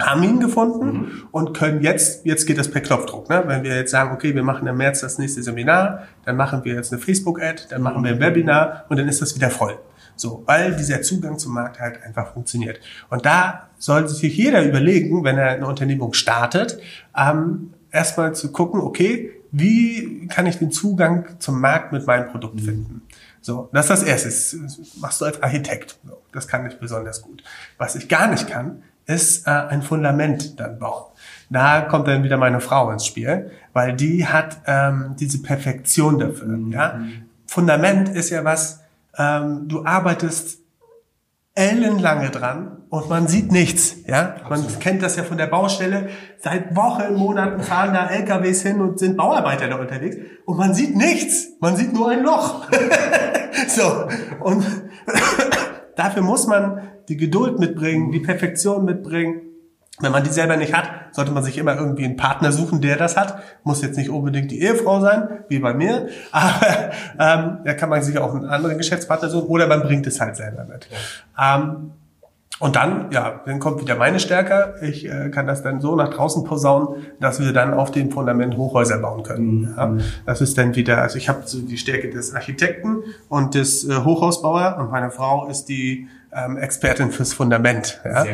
haben 0.00 0.22
ihn 0.22 0.40
gefunden 0.40 0.86
mhm. 0.86 1.28
und 1.32 1.56
können 1.56 1.82
jetzt, 1.82 2.24
jetzt 2.24 2.46
geht 2.46 2.58
das 2.58 2.70
per 2.70 2.80
Knopfdruck. 2.80 3.28
Ne? 3.28 3.42
Wenn 3.46 3.64
wir 3.64 3.76
jetzt 3.76 3.90
sagen, 3.90 4.12
okay, 4.12 4.34
wir 4.34 4.44
machen 4.44 4.66
im 4.68 4.76
März 4.76 5.00
das 5.00 5.18
nächste 5.18 5.42
Seminar, 5.42 6.04
dann 6.24 6.36
machen 6.36 6.64
wir 6.64 6.74
jetzt 6.74 6.92
eine 6.92 7.00
Facebook-Ad, 7.00 7.64
dann 7.70 7.82
machen 7.82 8.04
wir 8.04 8.12
ein 8.12 8.20
Webinar 8.20 8.84
und 8.88 8.98
dann 8.98 9.08
ist 9.08 9.20
das 9.20 9.34
wieder 9.34 9.50
voll. 9.50 9.78
So, 10.14 10.42
weil 10.46 10.74
dieser 10.74 11.02
Zugang 11.02 11.38
zum 11.38 11.54
Markt 11.54 11.78
halt 11.80 12.02
einfach 12.02 12.32
funktioniert. 12.32 12.80
Und 13.08 13.24
da 13.24 13.68
sollte 13.78 14.08
sich 14.10 14.36
jeder 14.36 14.64
überlegen, 14.64 15.22
wenn 15.24 15.38
er 15.38 15.50
eine 15.50 15.66
Unternehmung 15.66 16.12
startet, 16.12 16.80
ähm, 17.16 17.72
erstmal 17.90 18.34
zu 18.34 18.50
gucken, 18.52 18.80
okay, 18.80 19.32
wie 19.50 20.26
kann 20.28 20.46
ich 20.46 20.58
den 20.58 20.70
Zugang 20.70 21.36
zum 21.38 21.60
Markt 21.60 21.92
mit 21.92 22.06
meinem 22.06 22.30
Produkt 22.30 22.56
mhm. 22.56 22.64
finden? 22.64 23.02
So, 23.40 23.68
das 23.72 23.86
ist 23.86 23.90
das 23.90 24.02
Erste. 24.02 24.28
Das 24.62 24.96
machst 25.00 25.20
du 25.20 25.24
als 25.24 25.42
Architekt. 25.42 25.98
So, 26.04 26.20
das 26.32 26.48
kann 26.48 26.66
ich 26.66 26.78
besonders 26.78 27.22
gut. 27.22 27.42
Was 27.78 27.94
ich 27.94 28.08
gar 28.08 28.28
nicht 28.28 28.48
kann, 28.48 28.82
ist 29.08 29.46
äh, 29.46 29.50
ein 29.50 29.82
Fundament 29.82 30.60
dann 30.60 30.78
bauen. 30.78 31.06
Da 31.50 31.80
kommt 31.80 32.06
dann 32.06 32.22
wieder 32.22 32.36
meine 32.36 32.60
Frau 32.60 32.90
ins 32.90 33.06
Spiel, 33.06 33.50
weil 33.72 33.94
die 33.94 34.26
hat 34.26 34.58
ähm, 34.66 35.16
diese 35.18 35.42
Perfektion 35.42 36.18
dafür. 36.18 36.48
Mhm. 36.48 36.72
Ja? 36.72 37.00
Fundament 37.46 38.10
ist 38.10 38.30
ja 38.30 38.44
was, 38.44 38.80
ähm, 39.16 39.66
du 39.66 39.84
arbeitest 39.84 40.58
ellenlange 41.54 42.30
dran 42.30 42.82
und 42.90 43.08
man 43.08 43.26
sieht 43.26 43.50
nichts. 43.50 43.96
Ja, 44.06 44.36
man 44.48 44.64
kennt 44.78 45.02
das 45.02 45.16
ja 45.16 45.24
von 45.24 45.38
der 45.38 45.46
Baustelle. 45.46 46.10
Seit 46.38 46.76
Wochen, 46.76 47.14
Monaten 47.14 47.62
fahren 47.62 47.94
da 47.94 48.08
LKWs 48.08 48.62
hin 48.62 48.80
und 48.80 48.98
sind 48.98 49.16
Bauarbeiter 49.16 49.68
da 49.68 49.76
unterwegs 49.76 50.16
und 50.44 50.58
man 50.58 50.74
sieht 50.74 50.94
nichts. 50.94 51.48
Man 51.60 51.74
sieht 51.76 51.92
nur 51.94 52.10
ein 52.10 52.22
Loch. 52.22 52.66
so 53.68 54.06
und 54.40 54.64
dafür 55.96 56.22
muss 56.22 56.46
man 56.46 56.82
die 57.08 57.16
Geduld 57.16 57.58
mitbringen, 57.58 58.12
die 58.12 58.20
Perfektion 58.20 58.84
mitbringen. 58.84 59.42
Wenn 60.00 60.12
man 60.12 60.22
die 60.22 60.30
selber 60.30 60.56
nicht 60.56 60.74
hat, 60.74 60.90
sollte 61.12 61.32
man 61.32 61.42
sich 61.42 61.58
immer 61.58 61.76
irgendwie 61.76 62.04
einen 62.04 62.16
Partner 62.16 62.52
suchen, 62.52 62.80
der 62.80 62.96
das 62.96 63.16
hat. 63.16 63.42
Muss 63.64 63.82
jetzt 63.82 63.96
nicht 63.96 64.10
unbedingt 64.10 64.50
die 64.50 64.60
Ehefrau 64.60 65.00
sein, 65.00 65.28
wie 65.48 65.58
bei 65.58 65.74
mir, 65.74 66.08
aber 66.32 66.92
ähm, 67.18 67.58
da 67.64 67.74
kann 67.74 67.88
man 67.88 68.02
sich 68.02 68.16
auch 68.18 68.34
einen 68.34 68.44
anderen 68.44 68.78
Geschäftspartner 68.78 69.28
suchen 69.28 69.48
oder 69.48 69.66
man 69.66 69.82
bringt 69.82 70.06
es 70.06 70.20
halt 70.20 70.36
selber 70.36 70.64
mit. 70.64 70.88
Ähm, 71.36 71.92
und 72.60 72.74
dann, 72.74 73.12
ja, 73.12 73.40
dann 73.46 73.60
kommt 73.60 73.80
wieder 73.80 73.94
meine 73.94 74.18
Stärke. 74.18 74.74
Ich 74.82 75.08
äh, 75.08 75.30
kann 75.30 75.46
das 75.46 75.62
dann 75.62 75.80
so 75.80 75.94
nach 75.94 76.08
draußen 76.08 76.42
posaunen, 76.42 77.06
dass 77.20 77.38
wir 77.38 77.52
dann 77.52 77.72
auf 77.72 77.92
dem 77.92 78.10
Fundament 78.10 78.56
Hochhäuser 78.56 78.98
bauen 78.98 79.22
können. 79.22 79.60
Mhm. 79.60 79.74
Ja, 79.76 79.96
das 80.26 80.40
ist 80.40 80.58
dann 80.58 80.74
wieder, 80.74 81.00
also 81.00 81.18
ich 81.18 81.28
habe 81.28 81.42
so 81.44 81.60
die 81.60 81.76
Stärke 81.76 82.10
des 82.10 82.34
Architekten 82.34 82.98
und 83.28 83.54
des 83.54 83.88
äh, 83.88 83.96
Hochhausbauer 84.04 84.76
und 84.80 84.90
meine 84.90 85.10
Frau 85.10 85.46
ist 85.48 85.66
die 85.66 86.08
ähm, 86.32 86.56
Expertin 86.58 87.10
fürs 87.10 87.32
Fundament. 87.32 88.00
Ja? 88.04 88.26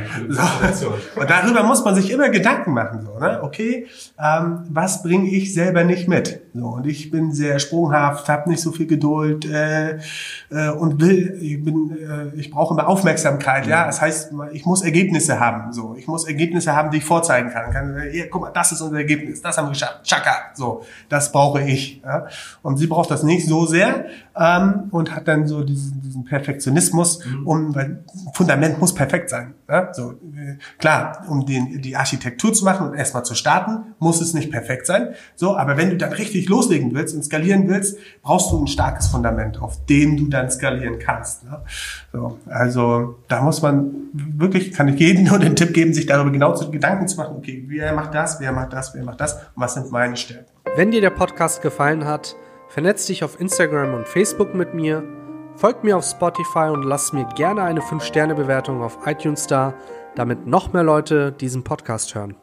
So. 0.74 0.94
Und 1.16 1.30
darüber 1.30 1.62
muss 1.62 1.84
man 1.84 1.94
sich 1.94 2.10
immer 2.10 2.28
Gedanken 2.28 2.72
machen. 2.72 3.00
So, 3.04 3.18
ne? 3.18 3.40
Okay, 3.42 3.86
ähm, 4.18 4.64
was 4.68 5.02
bringe 5.02 5.28
ich 5.28 5.54
selber 5.54 5.84
nicht 5.84 6.08
mit? 6.08 6.40
So, 6.54 6.66
und 6.66 6.86
ich 6.86 7.10
bin 7.10 7.32
sehr 7.32 7.58
sprunghaft, 7.58 8.28
habe 8.28 8.50
nicht 8.50 8.62
so 8.62 8.72
viel 8.72 8.86
Geduld 8.86 9.44
äh, 9.44 9.98
äh, 10.50 10.70
und 10.70 11.00
will, 11.00 11.38
ich 11.40 11.64
bin, 11.64 11.96
äh, 11.96 12.38
ich 12.38 12.50
brauche 12.50 12.74
immer 12.74 12.88
Aufmerksamkeit. 12.88 13.66
Ja, 13.66 13.86
das 13.86 14.00
heißt, 14.00 14.32
ich 14.52 14.66
muss 14.66 14.82
Ergebnisse 14.82 15.38
haben. 15.38 15.72
So, 15.72 15.94
ich 15.96 16.06
muss 16.06 16.26
Ergebnisse 16.26 16.74
haben, 16.74 16.90
die 16.90 16.98
ich 16.98 17.04
vorzeigen 17.04 17.50
kann. 17.50 17.70
kann 17.72 18.02
hier, 18.10 18.28
guck 18.28 18.42
mal, 18.42 18.50
das 18.50 18.72
ist 18.72 18.80
unser 18.80 18.98
Ergebnis, 18.98 19.40
das 19.40 19.56
haben 19.56 19.66
wir 19.66 19.72
geschafft. 19.72 20.04
Chaka, 20.04 20.50
so, 20.54 20.84
das 21.08 21.30
brauche 21.30 21.62
ich. 21.62 22.02
Ja? 22.04 22.26
Und 22.62 22.78
sie 22.78 22.86
braucht 22.86 23.10
das 23.10 23.22
nicht 23.22 23.46
so 23.46 23.66
sehr 23.66 24.06
ähm, 24.36 24.88
und 24.90 25.14
hat 25.14 25.28
dann 25.28 25.46
so 25.46 25.62
diesen, 25.62 26.00
diesen 26.02 26.24
Perfektionismus, 26.24 27.24
mhm. 27.24 27.46
um 27.46 27.74
weil 27.74 28.04
Fundament 28.32 28.80
muss 28.80 28.94
perfekt 28.94 29.30
sein. 29.30 29.54
Ja? 29.68 29.92
So, 29.92 30.12
äh, 30.12 30.56
klar, 30.78 31.24
um 31.28 31.46
den, 31.46 31.80
die 31.80 31.96
Architektur 31.96 32.52
zu 32.52 32.64
machen 32.64 32.88
und 32.88 32.94
erstmal 32.94 33.24
zu 33.24 33.34
starten, 33.34 33.94
muss 33.98 34.20
es 34.20 34.34
nicht 34.34 34.50
perfekt 34.50 34.86
sein. 34.86 35.14
So, 35.36 35.56
aber 35.56 35.76
wenn 35.76 35.90
du 35.90 35.96
dann 35.96 36.12
richtig 36.12 36.48
loslegen 36.48 36.94
willst 36.94 37.14
und 37.14 37.24
skalieren 37.24 37.68
willst, 37.68 37.96
brauchst 38.22 38.50
du 38.50 38.62
ein 38.62 38.66
starkes 38.66 39.08
Fundament, 39.08 39.60
auf 39.60 39.84
dem 39.86 40.16
du 40.16 40.28
dann 40.28 40.50
skalieren 40.50 40.98
kannst. 40.98 41.44
Ne? 41.44 41.60
So, 42.12 42.38
also 42.46 43.18
da 43.28 43.42
muss 43.42 43.62
man 43.62 43.92
wirklich, 44.12 44.72
kann 44.72 44.88
ich 44.88 44.98
jedem 44.98 45.24
nur 45.28 45.38
den 45.38 45.54
Tipp 45.54 45.72
geben, 45.72 45.94
sich 45.94 46.06
darüber 46.06 46.30
genau 46.30 46.54
zu 46.54 46.70
Gedanken 46.70 47.06
zu 47.06 47.16
machen, 47.16 47.36
okay, 47.36 47.64
wer 47.68 47.92
macht 47.94 48.14
das, 48.14 48.40
wer 48.40 48.52
macht 48.52 48.72
das, 48.72 48.94
wer 48.94 49.04
macht 49.04 49.20
das 49.20 49.34
und 49.34 49.40
was 49.56 49.74
sind 49.74 49.92
meine 49.92 50.16
Stärken. 50.16 50.50
Wenn 50.76 50.90
dir 50.90 51.00
der 51.00 51.10
Podcast 51.10 51.62
gefallen 51.62 52.04
hat, 52.04 52.34
vernetz 52.74 53.06
dich 53.06 53.24
auf 53.24 53.40
Instagram 53.40 53.94
und 53.94 54.06
Facebook 54.06 54.54
mit 54.54 54.74
mir 54.74 55.02
Folgt 55.56 55.84
mir 55.84 55.96
auf 55.96 56.04
Spotify 56.04 56.68
und 56.70 56.82
lasst 56.82 57.14
mir 57.14 57.26
gerne 57.36 57.62
eine 57.62 57.80
5-Sterne-Bewertung 57.80 58.82
auf 58.82 58.98
iTunes 59.06 59.46
da, 59.46 59.74
damit 60.16 60.46
noch 60.46 60.72
mehr 60.72 60.82
Leute 60.82 61.30
diesen 61.30 61.62
Podcast 61.62 62.14
hören. 62.14 62.34